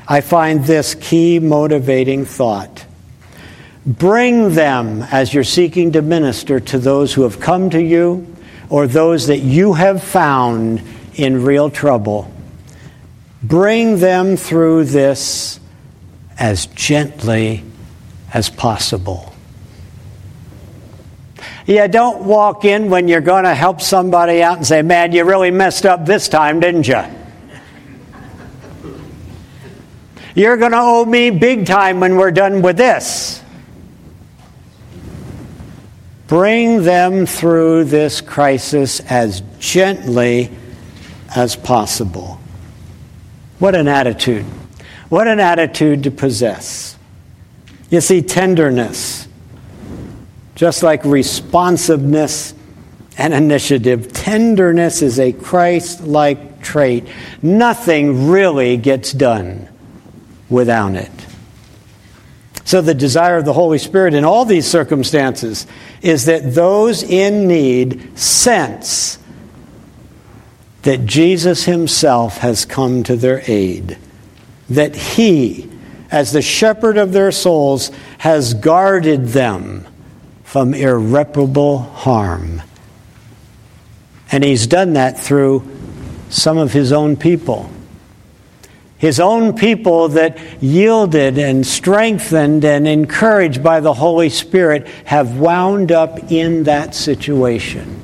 I 0.07 0.21
find 0.21 0.67
this 0.67 0.95
key 0.95 1.39
motivating 1.39 2.27
thought. 2.27 2.85
Bring 3.87 4.55
them 4.55 5.03
as 5.11 5.33
you're 5.33 5.45
seeking 5.45 5.93
to 5.93 6.03
minister 6.03 6.61
to 6.61 6.79
those 6.79 7.15
who 7.15 7.23
have 7.23 7.41
come 7.41 7.71
to 7.71 7.83
you 7.83 8.37
or 8.69 8.87
those 8.87 9.29
that 9.29 9.39
you 9.39 9.73
have 9.73 10.05
found 10.05 10.83
in 11.15 11.43
real 11.43 11.71
trouble. 11.71 12.31
Bring 13.43 13.99
them 13.99 14.37
through 14.37 14.85
this 14.85 15.59
as 16.39 16.67
gently 16.67 17.65
as 18.33 18.49
possible. 18.49 19.35
Yeah, 21.67 21.87
don't 21.87 22.25
walk 22.25 22.65
in 22.65 22.91
when 22.91 23.09
you're 23.09 23.21
going 23.21 23.45
to 23.45 23.55
help 23.55 23.81
somebody 23.81 24.43
out 24.43 24.57
and 24.57 24.67
say, 24.67 24.83
Man, 24.83 25.13
you 25.13 25.25
really 25.25 25.51
messed 25.51 25.87
up 25.87 26.07
this 26.07 26.29
time, 26.29 26.61
didn't 26.61 26.89
you? 26.89 27.03
You're 30.35 30.57
going 30.57 30.73
to 30.73 30.79
owe 30.79 31.05
me 31.05 31.31
big 31.31 31.67
time 31.67 32.01
when 32.01 32.17
we're 32.17 32.31
done 32.31 32.63
with 32.63 32.77
this. 32.77 33.43
Bring 36.27 36.83
them 36.83 37.27
through 37.27 37.85
this 37.85 38.23
crisis 38.23 39.01
as 39.01 39.43
gently 39.59 40.51
as 41.37 41.55
possible. 41.55 42.41
What 43.63 43.77
an 43.77 43.87
attitude. 43.87 44.45
What 45.09 45.29
an 45.29 45.39
attitude 45.39 46.03
to 46.03 46.11
possess. 46.11 46.99
You 47.91 48.01
see, 48.01 48.21
tenderness. 48.21 49.29
Just 50.57 50.83
like 50.83 51.05
responsiveness 51.05 52.55
and 53.17 53.33
initiative, 53.33 54.13
tenderness 54.13 55.01
is 55.01 55.21
a 55.21 55.33
Christ 55.33 56.01
like 56.01 56.61
trait. 56.61 57.07
Nothing 57.41 58.31
really 58.31 58.79
gets 58.79 59.13
done 59.13 59.69
without 60.51 60.97
it. 60.97 61.13
So, 62.65 62.83
the 62.83 62.95
desire 62.95 63.37
of 63.37 63.45
the 63.45 63.53
Holy 63.53 63.79
Spirit 63.79 64.15
in 64.15 64.25
all 64.25 64.45
these 64.45 64.67
circumstances 64.67 65.69
is 66.01 66.25
that 66.25 66.53
those 66.53 67.05
in 67.05 67.47
need 67.47 68.19
sense 68.19 69.21
that 70.83 71.07
Jesus 71.07 71.65
Himself 71.65 72.39
has 72.39 72.65
come 72.65 73.03
to 73.05 73.17
their 73.17 73.43
aid, 73.47 73.99
that 74.69 74.95
He, 74.95 75.71
as 76.11 76.33
the 76.33 76.43
shepherd 76.43 76.97
of 76.97 77.13
their 77.13 77.33
souls, 77.33 77.91
has 78.19 78.55
guarded 78.55 79.29
them 79.29 79.87
from 80.45 80.75
irreparable 80.75 81.79
harm. 81.79 82.63
And 84.31 84.43
He's 84.45 84.67
done 84.67 84.95
that 84.95 85.19
through 85.19 85.69
some 86.31 86.59
of 86.59 86.73
His 86.73 86.93
own 86.93 87.17
people 87.17 87.71
his 89.03 89.19
own 89.19 89.57
people 89.57 90.11
that 90.11 90.39
yielded 90.63 91.37
and 91.37 91.67
strengthened 91.67 92.65
and 92.65 92.87
encouraged 92.87 93.61
by 93.61 93.81
the 93.81 93.93
Holy 93.93 94.29
Spirit 94.29 94.87
have 95.07 95.39
wound 95.39 95.91
up 95.91 96.31
in 96.31 96.63
that 96.63 96.95
situation. 96.95 98.01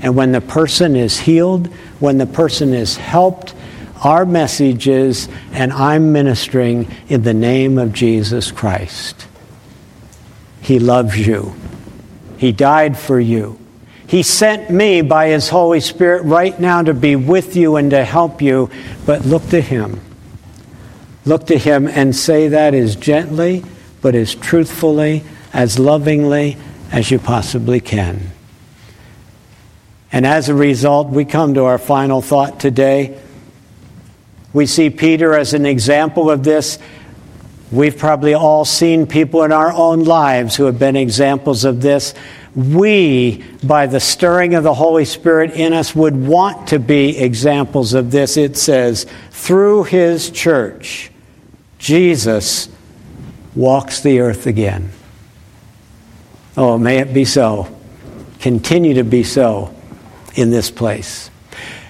And 0.00 0.14
when 0.14 0.32
the 0.32 0.40
person 0.40 0.94
is 0.96 1.18
healed, 1.18 1.66
when 1.98 2.18
the 2.18 2.26
person 2.26 2.72
is 2.72 2.96
helped, 2.96 3.54
our 4.02 4.24
message 4.24 4.86
is, 4.86 5.28
and 5.52 5.72
I'm 5.72 6.12
ministering 6.12 6.88
in 7.08 7.22
the 7.22 7.34
name 7.34 7.78
of 7.78 7.92
Jesus 7.92 8.52
Christ. 8.52 9.26
He 10.60 10.78
loves 10.78 11.26
you. 11.26 11.54
He 12.36 12.52
died 12.52 12.96
for 12.96 13.18
you. 13.18 13.58
He 14.06 14.22
sent 14.22 14.70
me 14.70 15.02
by 15.02 15.28
His 15.28 15.48
Holy 15.48 15.80
Spirit 15.80 16.22
right 16.22 16.58
now 16.58 16.82
to 16.82 16.94
be 16.94 17.16
with 17.16 17.56
you 17.56 17.76
and 17.76 17.90
to 17.90 18.04
help 18.04 18.40
you, 18.40 18.70
but 19.04 19.26
look 19.26 19.46
to 19.48 19.60
Him. 19.60 20.00
Look 21.24 21.46
to 21.46 21.58
Him 21.58 21.88
and 21.88 22.14
say 22.14 22.48
that 22.48 22.74
as 22.74 22.96
gently, 22.96 23.64
but 24.00 24.14
as 24.14 24.34
truthfully, 24.34 25.24
as 25.52 25.78
lovingly 25.78 26.56
as 26.92 27.10
you 27.10 27.18
possibly 27.18 27.80
can. 27.80 28.30
And 30.10 30.26
as 30.26 30.48
a 30.48 30.54
result, 30.54 31.08
we 31.08 31.24
come 31.24 31.54
to 31.54 31.64
our 31.64 31.78
final 31.78 32.22
thought 32.22 32.60
today. 32.60 33.20
We 34.52 34.66
see 34.66 34.90
Peter 34.90 35.34
as 35.34 35.54
an 35.54 35.66
example 35.66 36.30
of 36.30 36.44
this. 36.44 36.78
We've 37.70 37.96
probably 37.96 38.32
all 38.32 38.64
seen 38.64 39.06
people 39.06 39.42
in 39.42 39.52
our 39.52 39.70
own 39.70 40.04
lives 40.04 40.56
who 40.56 40.64
have 40.64 40.78
been 40.78 40.96
examples 40.96 41.64
of 41.64 41.82
this 41.82 42.14
we, 42.58 43.44
by 43.62 43.86
the 43.86 44.00
stirring 44.00 44.56
of 44.56 44.64
the 44.64 44.74
Holy 44.74 45.04
Spirit 45.04 45.52
in 45.52 45.72
us, 45.72 45.94
would 45.94 46.16
want 46.16 46.68
to 46.68 46.80
be 46.80 47.16
examples 47.16 47.94
of 47.94 48.10
this. 48.10 48.36
It 48.36 48.56
says, 48.56 49.06
through 49.30 49.84
his 49.84 50.28
church, 50.30 51.12
Jesus 51.78 52.68
walks 53.54 54.00
the 54.00 54.18
earth 54.18 54.48
again. 54.48 54.90
Oh, 56.56 56.78
may 56.78 56.98
it 56.98 57.14
be 57.14 57.24
so. 57.24 57.72
Continue 58.40 58.94
to 58.94 59.04
be 59.04 59.22
so 59.22 59.72
in 60.38 60.50
this 60.50 60.70
place. 60.70 61.30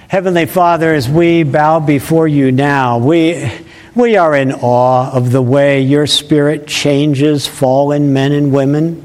Heavenly 0.08 0.46
Father, 0.46 0.94
as 0.94 1.06
we 1.06 1.42
bow 1.42 1.80
before 1.80 2.26
you 2.26 2.50
now, 2.50 2.96
we, 2.96 3.50
we 3.94 4.16
are 4.16 4.34
in 4.34 4.52
awe 4.52 5.12
of 5.12 5.32
the 5.32 5.42
way 5.42 5.82
your 5.82 6.06
Spirit 6.06 6.66
changes 6.66 7.46
fallen 7.46 8.14
men 8.14 8.32
and 8.32 8.50
women. 8.50 9.04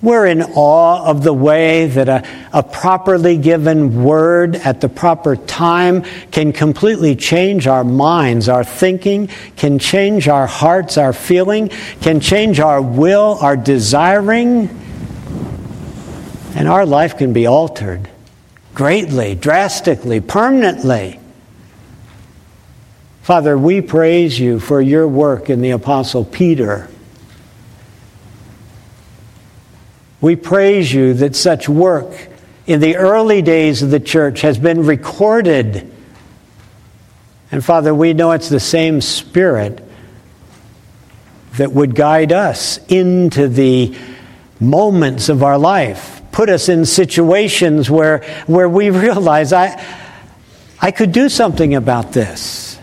We're 0.00 0.26
in 0.26 0.42
awe 0.42 1.04
of 1.04 1.24
the 1.24 1.32
way 1.32 1.86
that 1.86 2.08
a, 2.08 2.28
a, 2.52 2.62
properly 2.62 3.36
given 3.36 4.04
word 4.04 4.54
at 4.54 4.80
the 4.80 4.88
proper 4.88 5.34
time 5.34 6.02
can 6.30 6.52
completely 6.52 7.16
change 7.16 7.66
our 7.66 7.84
minds, 7.84 8.48
our 8.48 8.64
thinking, 8.64 9.28
can 9.56 9.78
change 9.78 10.28
our 10.28 10.46
hearts, 10.46 10.98
our 10.98 11.14
feeling, 11.14 11.70
can 12.00 12.20
change 12.20 12.60
our 12.60 12.82
will, 12.82 13.38
our 13.40 13.56
desiring, 13.56 14.68
and 16.54 16.68
our 16.68 16.86
life 16.86 17.18
can 17.18 17.32
be 17.32 17.46
altered 17.46 18.08
greatly, 18.74 19.34
drastically, 19.34 20.20
permanently. 20.20 21.20
Father, 23.22 23.56
we 23.56 23.80
praise 23.80 24.38
you 24.38 24.60
for 24.60 24.80
your 24.80 25.06
work 25.08 25.50
in 25.50 25.60
the 25.60 25.70
Apostle 25.70 26.24
Peter 26.24 26.88
We 30.24 30.36
praise 30.36 30.90
you 30.90 31.12
that 31.12 31.36
such 31.36 31.68
work 31.68 32.28
in 32.66 32.80
the 32.80 32.96
early 32.96 33.42
days 33.42 33.82
of 33.82 33.90
the 33.90 34.00
church 34.00 34.40
has 34.40 34.58
been 34.58 34.86
recorded. 34.86 35.94
And 37.52 37.62
Father, 37.62 37.94
we 37.94 38.14
know 38.14 38.32
it's 38.32 38.48
the 38.48 38.58
same 38.58 39.02
Spirit 39.02 39.86
that 41.58 41.72
would 41.72 41.94
guide 41.94 42.32
us 42.32 42.78
into 42.86 43.48
the 43.48 43.94
moments 44.58 45.28
of 45.28 45.42
our 45.42 45.58
life, 45.58 46.22
put 46.34 46.50
us 46.50 46.68
in 46.68 46.84
situations 46.84 47.88
where, 47.88 48.18
where 48.46 48.68
we 48.68 48.90
realize 49.06 49.52
I, 49.52 49.82
I 50.80 50.90
could 50.90 51.12
do 51.12 51.28
something 51.28 51.74
about 51.74 52.12
this. 52.12 52.78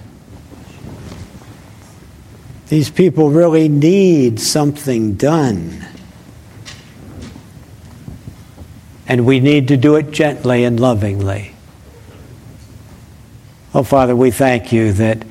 These 2.69 2.89
people 2.89 3.29
really 3.29 3.67
need 3.67 4.39
something 4.39 5.15
done. 5.15 5.85
and 9.11 9.25
we 9.25 9.41
need 9.41 9.67
to 9.67 9.75
do 9.75 9.97
it 9.97 10.09
gently 10.11 10.63
and 10.63 10.79
lovingly. 10.79 11.53
Oh, 13.73 13.83
Father, 13.83 14.15
we 14.15 14.31
thank 14.31 14.71
you 14.71 14.93
that 14.93 15.25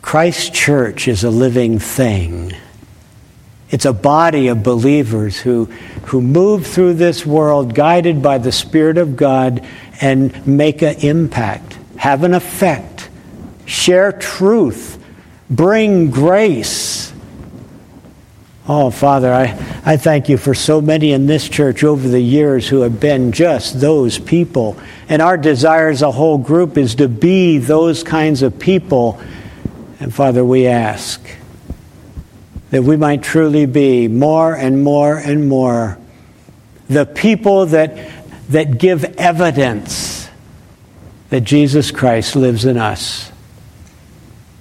Christ 0.00 0.54
Church 0.54 1.06
is 1.06 1.22
a 1.22 1.28
living 1.28 1.78
thing. 1.78 2.54
It's 3.70 3.84
a 3.84 3.92
body 3.92 4.48
of 4.48 4.62
believers 4.62 5.38
who, 5.38 5.64
who 6.06 6.20
move 6.20 6.66
through 6.66 6.94
this 6.94 7.26
world 7.26 7.74
guided 7.74 8.22
by 8.22 8.38
the 8.38 8.52
Spirit 8.52 8.98
of 8.98 9.16
God 9.16 9.66
and 10.00 10.46
make 10.46 10.82
an 10.82 10.96
impact, 11.00 11.78
have 11.96 12.22
an 12.22 12.34
effect, 12.34 13.08
share 13.64 14.12
truth, 14.12 15.02
bring 15.50 16.10
grace 16.10 17.12
Oh, 18.68 18.90
Father, 18.90 19.32
I, 19.32 19.44
I 19.84 19.96
thank 19.96 20.28
you 20.28 20.36
for 20.36 20.52
so 20.52 20.80
many 20.80 21.12
in 21.12 21.26
this 21.26 21.48
church 21.48 21.84
over 21.84 22.08
the 22.08 22.20
years 22.20 22.68
who 22.68 22.80
have 22.80 22.98
been 22.98 23.30
just 23.30 23.80
those 23.80 24.18
people. 24.18 24.76
And 25.08 25.22
our 25.22 25.36
desire 25.36 25.88
as 25.88 26.02
a 26.02 26.10
whole 26.10 26.38
group 26.38 26.76
is 26.76 26.96
to 26.96 27.06
be 27.06 27.58
those 27.58 28.02
kinds 28.02 28.42
of 28.42 28.58
people. 28.58 29.20
And 30.00 30.12
Father, 30.12 30.44
we 30.44 30.66
ask 30.66 31.20
that 32.76 32.82
we 32.82 32.94
might 32.94 33.22
truly 33.22 33.64
be 33.64 34.06
more 34.06 34.54
and 34.54 34.84
more 34.84 35.16
and 35.16 35.48
more 35.48 35.96
the 36.90 37.06
people 37.06 37.64
that, 37.64 37.96
that 38.50 38.76
give 38.76 39.02
evidence 39.16 40.28
that 41.30 41.40
Jesus 41.40 41.90
Christ 41.90 42.36
lives 42.36 42.66
in 42.66 42.76
us. 42.76 43.32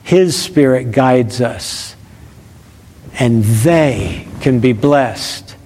His 0.01 0.41
Spirit 0.41 0.93
guides 0.93 1.41
us 1.41 1.97
and 3.19 3.43
they 3.43 4.29
can 4.39 4.61
be 4.61 4.71
blessed 4.71 5.57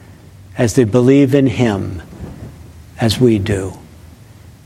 as 0.57 0.73
they 0.73 0.85
believe 0.85 1.35
in 1.35 1.45
Him 1.45 2.01
as 2.99 3.19
we 3.19 3.37
do. 3.37 3.77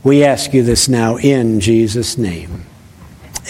We 0.02 0.24
ask 0.24 0.54
you 0.54 0.62
this 0.62 0.88
now 0.88 1.18
in 1.18 1.60
Jesus' 1.60 2.16
name. 2.16 2.64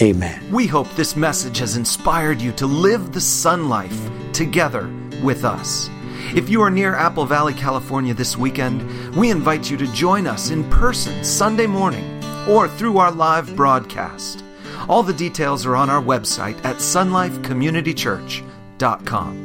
Amen. 0.01 0.51
We 0.51 0.67
hope 0.67 0.89
this 0.91 1.15
message 1.15 1.59
has 1.59 1.77
inspired 1.77 2.41
you 2.41 2.51
to 2.53 2.65
live 2.65 3.13
the 3.13 3.19
SonLife 3.19 4.33
together 4.33 4.91
with 5.23 5.45
us. 5.45 5.89
If 6.35 6.49
you 6.49 6.61
are 6.61 6.69
near 6.69 6.95
Apple 6.95 7.25
Valley, 7.25 7.53
California 7.53 8.13
this 8.13 8.35
weekend, 8.35 9.15
we 9.15 9.31
invite 9.31 9.71
you 9.71 9.77
to 9.77 9.87
join 9.93 10.27
us 10.27 10.49
in 10.49 10.69
person 10.69 11.23
Sunday 11.23 11.67
morning 11.67 12.21
or 12.47 12.67
through 12.67 12.97
our 12.97 13.11
live 13.11 13.55
broadcast. 13.55 14.43
All 14.89 15.03
the 15.03 15.13
details 15.13 15.65
are 15.65 15.75
on 15.75 15.89
our 15.89 16.01
website 16.01 16.63
at 16.65 16.77
sonlifecommunitychurch.com. 16.77 19.44